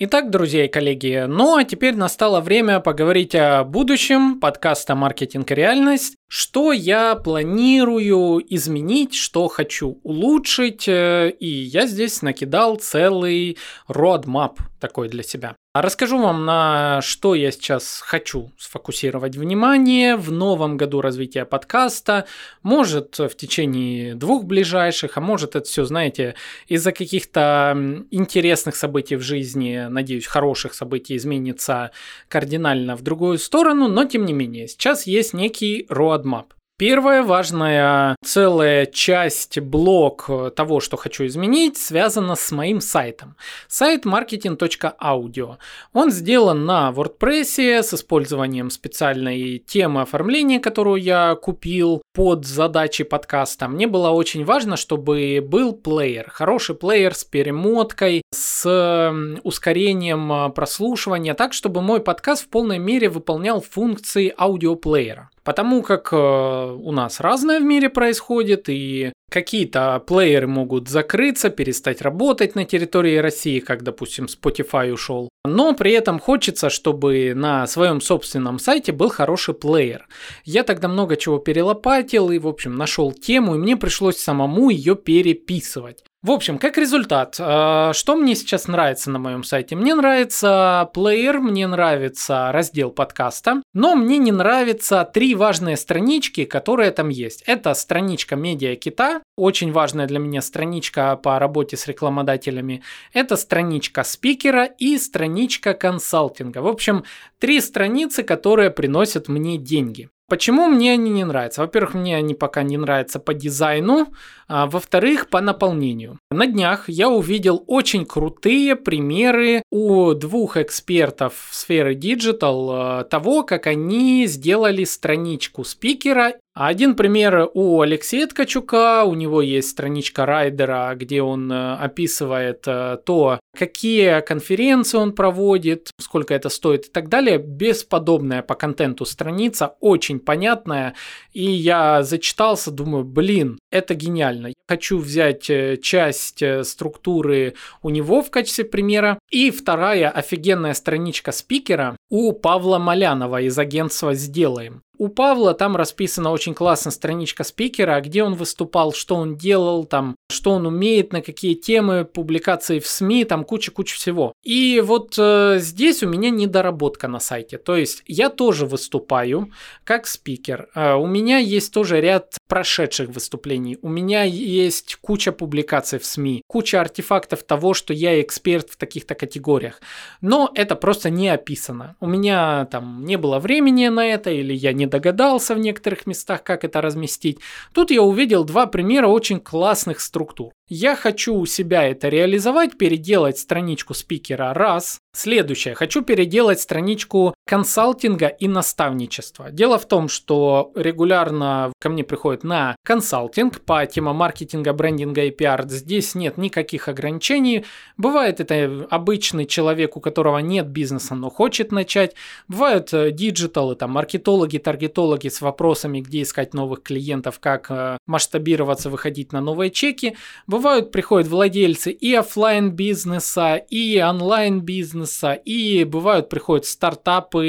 [0.03, 5.53] Итак, друзья и коллеги, ну а теперь настало время поговорить о будущем подкаста «Маркетинг и
[5.53, 6.15] реальность».
[6.27, 15.07] Что я планирую изменить, что хочу улучшить, э, и я здесь накидал целый roadmap такой
[15.07, 15.55] для себя.
[15.73, 22.25] Расскажу вам, на что я сейчас хочу сфокусировать внимание в новом году развития подкаста.
[22.61, 26.35] Может, в течение двух ближайших, а может, это все, знаете,
[26.67, 31.91] из-за каких-то интересных событий в жизни, надеюсь, хороших событий изменится
[32.27, 36.47] кардинально в другую сторону, но тем не менее, сейчас есть некий roadmap.
[36.81, 43.35] Первая важная целая часть, блок того, что хочу изменить, связана с моим сайтом.
[43.67, 45.57] Сайт marketing.audio.
[45.93, 53.67] Он сделан на WordPress с использованием специальной темы оформления, которую я купил под задачи подкаста.
[53.67, 59.13] Мне было очень важно, чтобы был плеер, хороший плеер с перемоткой, с
[59.43, 65.29] ускорением прослушивания, так, чтобы мой подкаст в полной мере выполнял функции аудиоплеера.
[65.43, 72.01] Потому как э, у нас разное в мире происходит, и какие-то плееры могут закрыться, перестать
[72.01, 75.29] работать на территории России, как, допустим, Spotify ушел.
[75.45, 80.07] Но при этом хочется, чтобы на своем собственном сайте был хороший плеер.
[80.43, 84.95] Я тогда много чего перелопатил и, в общем, нашел тему, и мне пришлось самому ее
[84.95, 86.03] переписывать.
[86.23, 89.75] В общем, как результат, э, что мне сейчас нравится на моем сайте?
[89.75, 96.91] Мне нравится плеер, мне нравится раздел подкаста, но мне не нравятся три важные странички, которые
[96.91, 97.41] там есть.
[97.47, 102.83] Это страничка Медиа Кита, очень важная для меня страничка по работе с рекламодателями.
[103.13, 106.59] Это страничка спикера и страничка консалтинга.
[106.59, 107.03] В общем,
[107.39, 110.09] три страницы, которые приносят мне деньги.
[110.31, 111.59] Почему мне они не нравятся?
[111.59, 114.13] Во-первых, мне они пока не нравятся по дизайну,
[114.47, 116.19] а во-вторых, по наполнению.
[116.31, 124.25] На днях я увидел очень крутые примеры у двух экспертов сферы digital того, как они
[124.25, 131.49] сделали страничку спикера один пример у Алексея Ткачука, у него есть страничка райдера, где он
[131.49, 137.37] э, описывает э, то, какие конференции он проводит, сколько это стоит и так далее.
[137.37, 140.93] Бесподобная по контенту страница, очень понятная.
[141.31, 144.47] И я зачитался, думаю, блин, это гениально.
[144.47, 149.19] Я хочу взять э, часть структуры у него в качестве примера.
[149.29, 154.81] И вторая офигенная страничка спикера у Павла Малянова из агентства «Сделаем».
[155.01, 160.15] У Павла там расписана очень классная страничка спикера, где он выступал, что он делал, там,
[160.31, 164.33] что он умеет, на какие темы, публикации в СМИ, там куча-куча всего.
[164.43, 167.57] И вот э, здесь у меня недоработка на сайте.
[167.57, 169.51] То есть я тоже выступаю
[169.83, 170.69] как спикер.
[170.73, 173.77] Э, у меня есть тоже ряд прошедших выступлений.
[173.81, 179.15] У меня есть куча публикаций в СМИ, куча артефактов того, что я эксперт в таких-то
[179.15, 179.81] категориях.
[180.21, 181.95] Но это просто не описано.
[181.99, 186.43] У меня там не было времени на это, или я не догадался в некоторых местах,
[186.43, 187.39] как это разместить.
[187.73, 190.20] Тут я увидел два примера очень классных структур.
[190.67, 194.99] Я хочу у себя это реализовать, переделать страничку спикера раз.
[195.13, 199.51] Следующее, хочу переделать страничку консалтинга и наставничества.
[199.51, 205.31] Дело в том, что регулярно ко мне приходят на консалтинг по темам маркетинга, брендинга и
[205.31, 205.67] пиар.
[205.67, 207.65] Здесь нет никаких ограничений.
[207.97, 212.15] Бывает это обычный человек, у которого нет бизнеса, но хочет начать.
[212.47, 217.97] Бывают э, digital ы, там маркетологи, таргетологи с вопросами, где искать новых клиентов, как э,
[218.07, 220.15] масштабироваться, выходить на новые чеки.
[220.47, 227.40] Бывают Бывают, приходят владельцы и офлайн бизнеса, и онлайн бизнеса, и бывают, приходят стартапы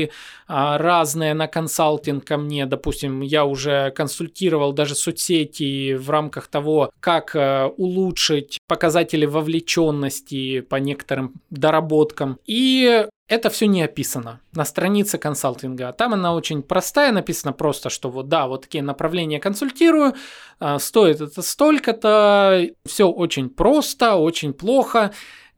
[0.47, 2.67] а, разные на консалтинг ко мне.
[2.67, 10.77] Допустим, я уже консультировал даже соцсети в рамках того, как а, улучшить показатели вовлеченности по
[10.77, 12.39] некоторым доработкам.
[12.47, 15.93] И это все не описано на странице консалтинга.
[15.93, 20.15] Там она очень простая, написано просто, что вот да, вот такие направления консультирую,
[20.61, 25.13] а, стоит это столько-то, все очень просто, очень плохо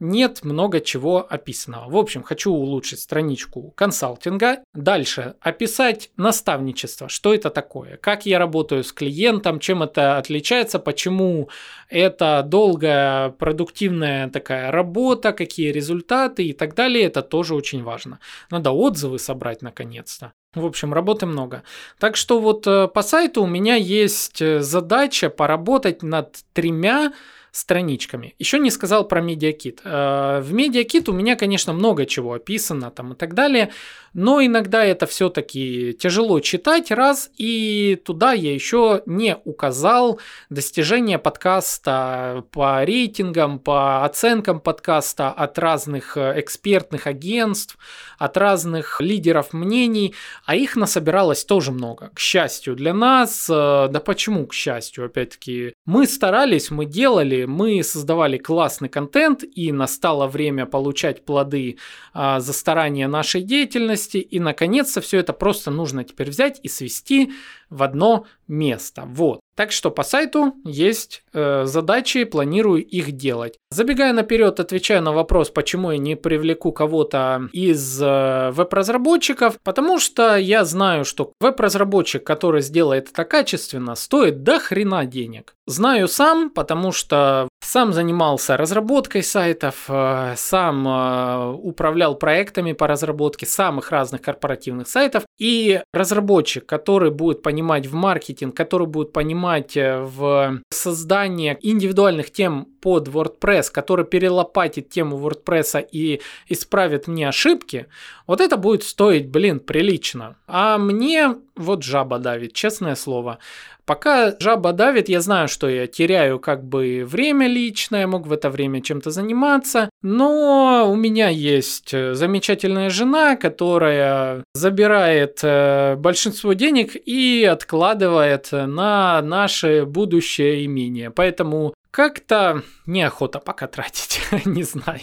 [0.04, 1.90] нет много чего описанного.
[1.90, 4.58] В общем, хочу улучшить страничку консалтинга.
[4.74, 7.08] Дальше описать наставничество.
[7.08, 7.96] Что это такое?
[7.96, 9.58] Как я работаю с клиентом?
[9.58, 10.78] Чем это отличается?
[10.78, 11.48] Почему
[11.88, 15.32] это долгая, продуктивная такая работа?
[15.32, 17.04] Какие результаты и так далее?
[17.04, 18.20] Это тоже очень важно.
[18.50, 20.32] Надо отзывы собрать наконец-то.
[20.54, 21.64] В общем, работы много.
[21.98, 27.12] Так что вот э, по сайту у меня есть э, задача поработать над тремя
[27.54, 28.34] страничками.
[28.40, 29.80] Еще не сказал про MediaKit.
[29.84, 33.70] Э, в MediaKit у меня, конечно, много чего описано там и так далее,
[34.12, 42.44] но иногда это все-таки тяжело читать, раз, и туда я еще не указал достижения подкаста
[42.50, 47.78] по рейтингам, по оценкам подкаста от разных э, экспертных агентств,
[48.18, 52.10] от разных лидеров мнений, а их насобиралось тоже много.
[52.14, 57.82] К счастью для нас, э, да почему к счастью, опять-таки, мы старались, мы делали, мы
[57.82, 61.78] создавали классный контент, и настало время получать плоды
[62.12, 67.32] а, за старания нашей деятельности, и наконец-то все это просто нужно теперь взять и свести
[67.70, 69.04] в одно место.
[69.06, 69.40] Вот.
[69.56, 73.56] Так что по сайту есть э, задачи, планирую их делать.
[73.70, 80.36] Забегая наперед, отвечаю на вопрос, почему я не привлеку кого-то из э, веб-разработчиков, потому что
[80.36, 85.54] я знаю, что веб-разработчик, который сделает это качественно, стоит до хрена денег.
[85.66, 93.46] Знаю сам, потому что сам занимался разработкой сайтов, э, сам э, управлял проектами по разработке
[93.46, 97.94] самых разных корпоративных сайтов, и разработчик, который будет понимать в
[98.34, 105.86] маркетинг, который будет понимать э, в создании индивидуальных тем под WordPress, который перелопатит тему WordPress
[105.92, 107.86] и исправит мне ошибки,
[108.26, 110.36] вот это будет стоить, блин, прилично.
[110.46, 113.38] А мне вот жаба давит, честное слово.
[113.86, 118.48] Пока жаба давит, я знаю, что я теряю как бы время личное, мог в это
[118.48, 126.96] время чем-то заниматься, но у меня есть э, замечательная жена, которая забирает э, большинство денег
[126.96, 131.10] и откладывает на наше будущее имение.
[131.10, 134.98] Поэтому как-то неохота пока тратить, не знаю.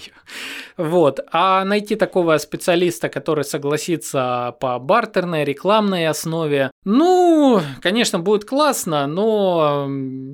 [0.76, 1.22] Вот.
[1.32, 9.88] А найти такого специалиста, который согласится по бартерной, рекламной основе, ну, конечно, будет классно, но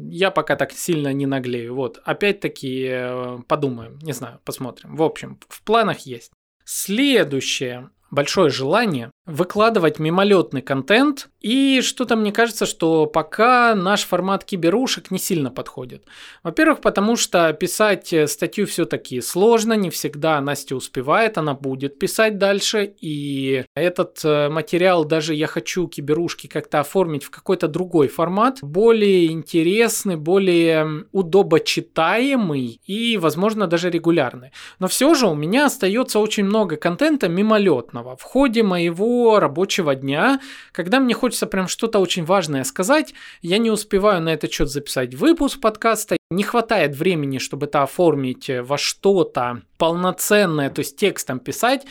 [0.10, 1.76] я пока так сильно не наглею.
[1.76, 2.02] Вот.
[2.04, 4.96] Опять-таки э, подумаем, не знаю, посмотрим.
[4.96, 6.32] В общем, в планах есть.
[6.66, 15.12] Следующее большое желание выкладывать мимолетный контент, и что-то мне кажется, что пока наш формат киберушек
[15.12, 16.06] не сильно подходит.
[16.44, 22.96] Во-первых, потому что писать статью все-таки сложно, не всегда Настя успевает, она будет писать дальше,
[23.02, 29.28] и этот э, материал даже я хочу киберушки как-то оформить в какой-то другой формат, более
[29.28, 34.52] интересный, более удобочитаемый и, возможно, даже регулярный.
[34.80, 40.40] Но все же у меня остается очень много контента мимолетного в ходе моего рабочего дня,
[40.72, 45.16] когда мне хочется прям что-то очень важное сказать, я не успеваю на этот счет записать
[45.16, 51.86] выпуск подкаста, не хватает времени, чтобы это оформить во что-то полноценное, то есть текстом писать,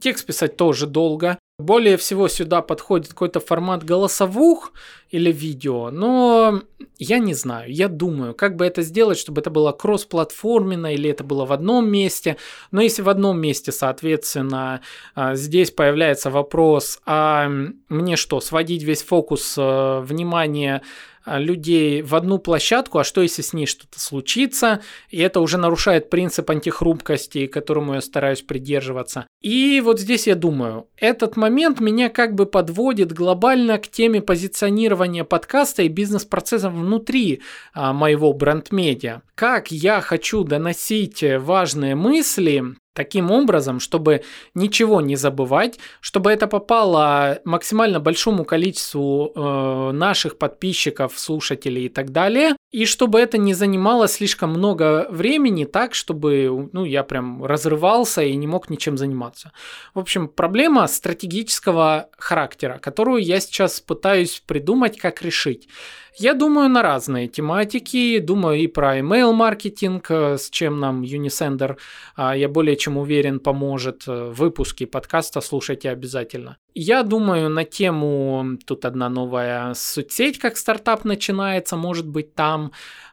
[0.00, 1.38] Текст писать тоже долго.
[1.60, 4.72] Более всего сюда подходит какой-то формат голосовух
[5.10, 6.62] или видео, но
[6.98, 11.22] я не знаю, я думаю, как бы это сделать, чтобы это было кроссплатформенно или это
[11.22, 12.38] было в одном месте.
[12.72, 14.80] Но если в одном месте, соответственно,
[15.14, 17.48] а, здесь появляется вопрос, а
[17.88, 20.82] мне что, сводить весь фокус э, внимания
[21.26, 26.10] людей в одну площадку, а что если с ней что-то случится, и это уже нарушает
[26.10, 29.26] принцип антихрупкости, которому я стараюсь придерживаться.
[29.40, 35.24] И вот здесь я думаю, этот момент меня как бы подводит глобально к теме позиционирования
[35.24, 39.22] подкаста и бизнес-процессов внутри а, моего бренд-медиа.
[39.34, 44.22] Как я хочу доносить важные мысли таким образом, чтобы
[44.54, 52.10] ничего не забывать, чтобы это попало максимально большому количеству э, наших подписчиков, слушателей и так
[52.10, 58.22] далее, и чтобы это не занимало слишком много времени так, чтобы ну, я прям разрывался
[58.22, 59.52] и не мог ничем заниматься.
[59.94, 65.68] В общем, проблема стратегического характера, которую я сейчас пытаюсь придумать, как решить.
[66.16, 71.76] Я думаю на разные тематики, думаю и про email маркетинг, э, с чем нам Unisender,
[72.14, 74.04] а, я более чем уверен, поможет.
[74.06, 76.56] Э, выпуски подкаста слушайте обязательно.
[76.72, 82.63] Я думаю на тему, тут одна новая соцсеть, как стартап начинается, может быть там.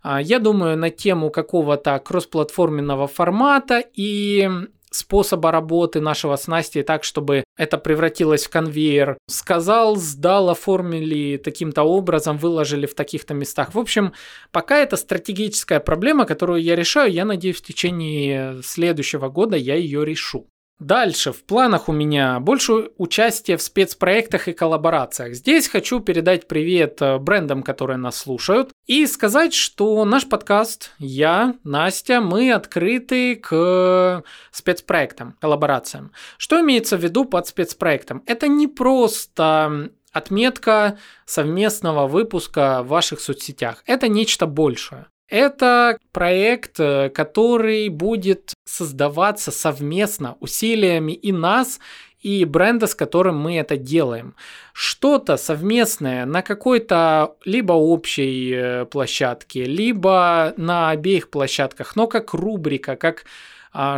[0.03, 4.49] А, я думаю на тему какого-то кроссплатформенного формата и
[4.91, 9.17] способа работы нашего с Настей так, чтобы это превратилось в конвейер.
[9.27, 13.73] Сказал, сдал, оформили таким-то образом, выложили в таких-то местах.
[13.73, 14.13] В общем,
[14.51, 17.11] пока это стратегическая проблема, которую я решаю.
[17.11, 20.47] Я надеюсь, в течение следующего года я ее решу.
[20.81, 25.35] Дальше в планах у меня больше участия в спецпроектах и коллаборациях.
[25.35, 31.53] Здесь хочу передать привет э, брендам, которые нас слушают, и сказать, что наш подкаст, я,
[31.63, 36.13] Настя, мы открыты к спецпроектам, коллаборациям.
[36.37, 38.23] Что имеется в виду под спецпроектом?
[38.25, 43.83] Это не просто отметка совместного выпуска в ваших соцсетях.
[43.85, 45.10] Это нечто большее.
[45.31, 51.79] Это проект, э, который будет создаваться совместно усилиями и нас,
[52.19, 54.35] и бренда, с которым мы это делаем.
[54.73, 62.97] Что-то совместное на какой-то либо общей э, площадке, либо на обеих площадках, но как рубрика,
[62.97, 63.23] как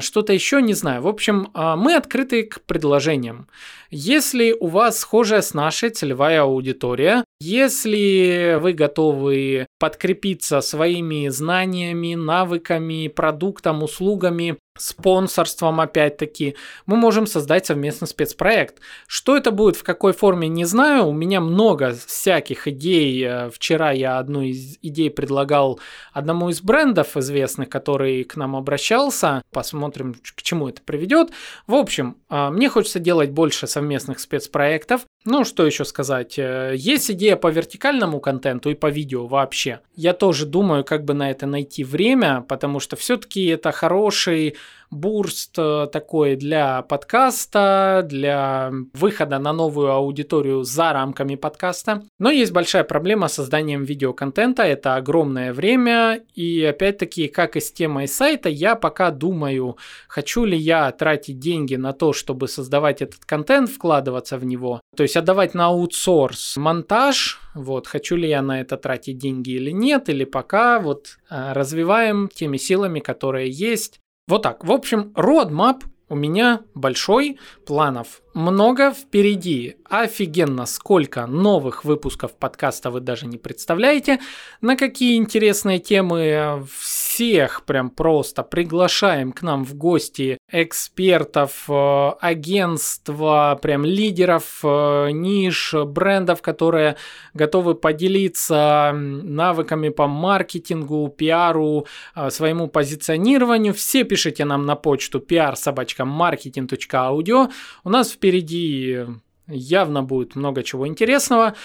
[0.02, 1.02] что-то еще, не знаю.
[1.02, 3.48] В общем, а, мы открыты к предложениям.
[3.90, 13.08] Если у вас схожая с нашей целевая аудитория, если вы готовы подкрепиться своими знаниями, навыками,
[13.08, 16.56] продуктом, услугами спонсорством опять-таки,
[16.86, 18.80] мы можем создать совместный спецпроект.
[19.08, 21.06] Что это будет, в какой форме, не знаю.
[21.08, 23.24] У меня много всяких идей.
[23.24, 25.80] Э, вчера я одну из идей предлагал
[26.12, 29.44] одному из брендов известных, который к нам обращался.
[29.52, 31.32] Посмотрим, к чему это приведет.
[31.68, 35.06] В общем, э, мне хочется делать больше совместных спецпроектов.
[35.26, 36.38] Ну, что еще сказать?
[36.38, 39.80] Э, есть идея по вертикальному контенту и по видео вообще.
[39.96, 44.56] Я тоже думаю, как бы на это найти время, потому что все-таки это хороший
[44.94, 52.04] бурст э, такой для подкаста, для выхода на новую аудиторию за рамками подкаста.
[52.20, 57.72] Но есть большая проблема с созданием видеоконтента, это огромное время, и опять-таки, как и с
[57.72, 63.26] темой сайта, я пока думаю, хочу ли я тратить деньги на то, чтобы создавать этот
[63.26, 68.62] контент, вкладываться в него, то есть отдавать на аутсорс монтаж, вот, хочу ли я на
[68.62, 74.42] это тратить деньги или нет, или пока вот э, развиваем теми силами, которые есть, вот
[74.44, 74.64] так.
[74.64, 79.78] В общем, roadmap у меня большой, планов много впереди.
[79.90, 84.20] Офигенно, сколько новых выпусков подкаста вы даже не представляете.
[84.60, 93.60] На какие интересные темы всех прям просто приглашаем к нам в гости экспертов, э, агентства,
[93.62, 96.96] прям лидеров э, ниш, брендов, которые
[97.36, 103.76] готовы поделиться навыками по маркетингу, пиару, э, своему позиционированию.
[103.76, 107.52] Все пишите нам на почту pr собачка marketing.audio.
[107.84, 109.00] У нас в впереди
[109.48, 111.56] явно будет много чего интересного.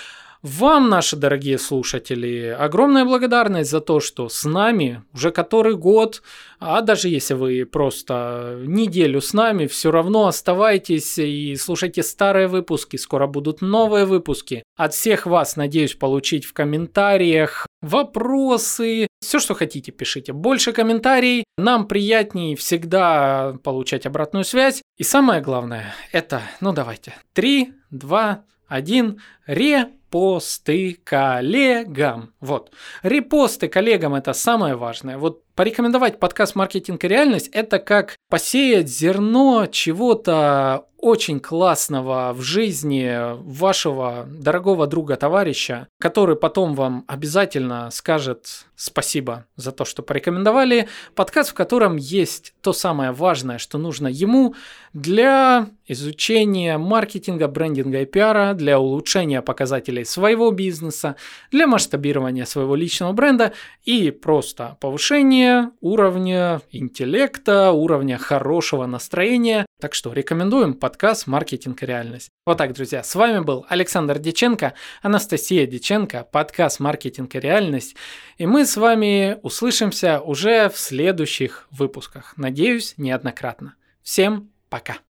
[0.42, 6.22] Вам, наши дорогие слушатели, огромная благодарность за то, что с нами уже который год,
[6.60, 12.96] а даже если вы просто неделю с нами, все равно оставайтесь и слушайте старые выпуски,
[12.96, 14.62] скоро будут новые выпуски.
[14.76, 20.32] От всех вас надеюсь получить в комментариях вопросы, все, что хотите, пишите.
[20.32, 24.80] Больше комментариев, нам приятнее всегда получать обратную связь.
[24.96, 32.32] И самое главное, это, ну давайте, 3, 2, 1, ре репосты коллегам.
[32.40, 32.72] Вот.
[33.02, 35.18] Репосты коллегам это самое важное.
[35.18, 43.34] Вот порекомендовать подкаст «Маркетинг и реальность» это как посеять зерно чего-то очень классного в жизни
[43.42, 50.88] вашего дорогого друга, товарища, который потом вам обязательно скажет спасибо за то, что порекомендовали.
[51.14, 54.54] Подкаст, в котором есть то самое важное, что нужно ему
[54.92, 61.16] для изучения маркетинга, брендинга и пиара, для улучшения показателей своего бизнеса,
[61.50, 63.52] для масштабирования своего личного бренда
[63.84, 69.66] и просто повышения уровня интеллекта, уровня хорошего настроения.
[69.80, 72.28] Так что рекомендуем подкаст «Маркетинг и реальность».
[72.46, 77.96] Вот так, друзья, с вами был Александр Диченко, Анастасия Диченко, подкаст «Маркетинг и реальность».
[78.38, 82.34] И мы с вами услышимся уже в следующих выпусках.
[82.36, 83.74] Надеюсь, неоднократно.
[84.02, 85.07] Всем пока!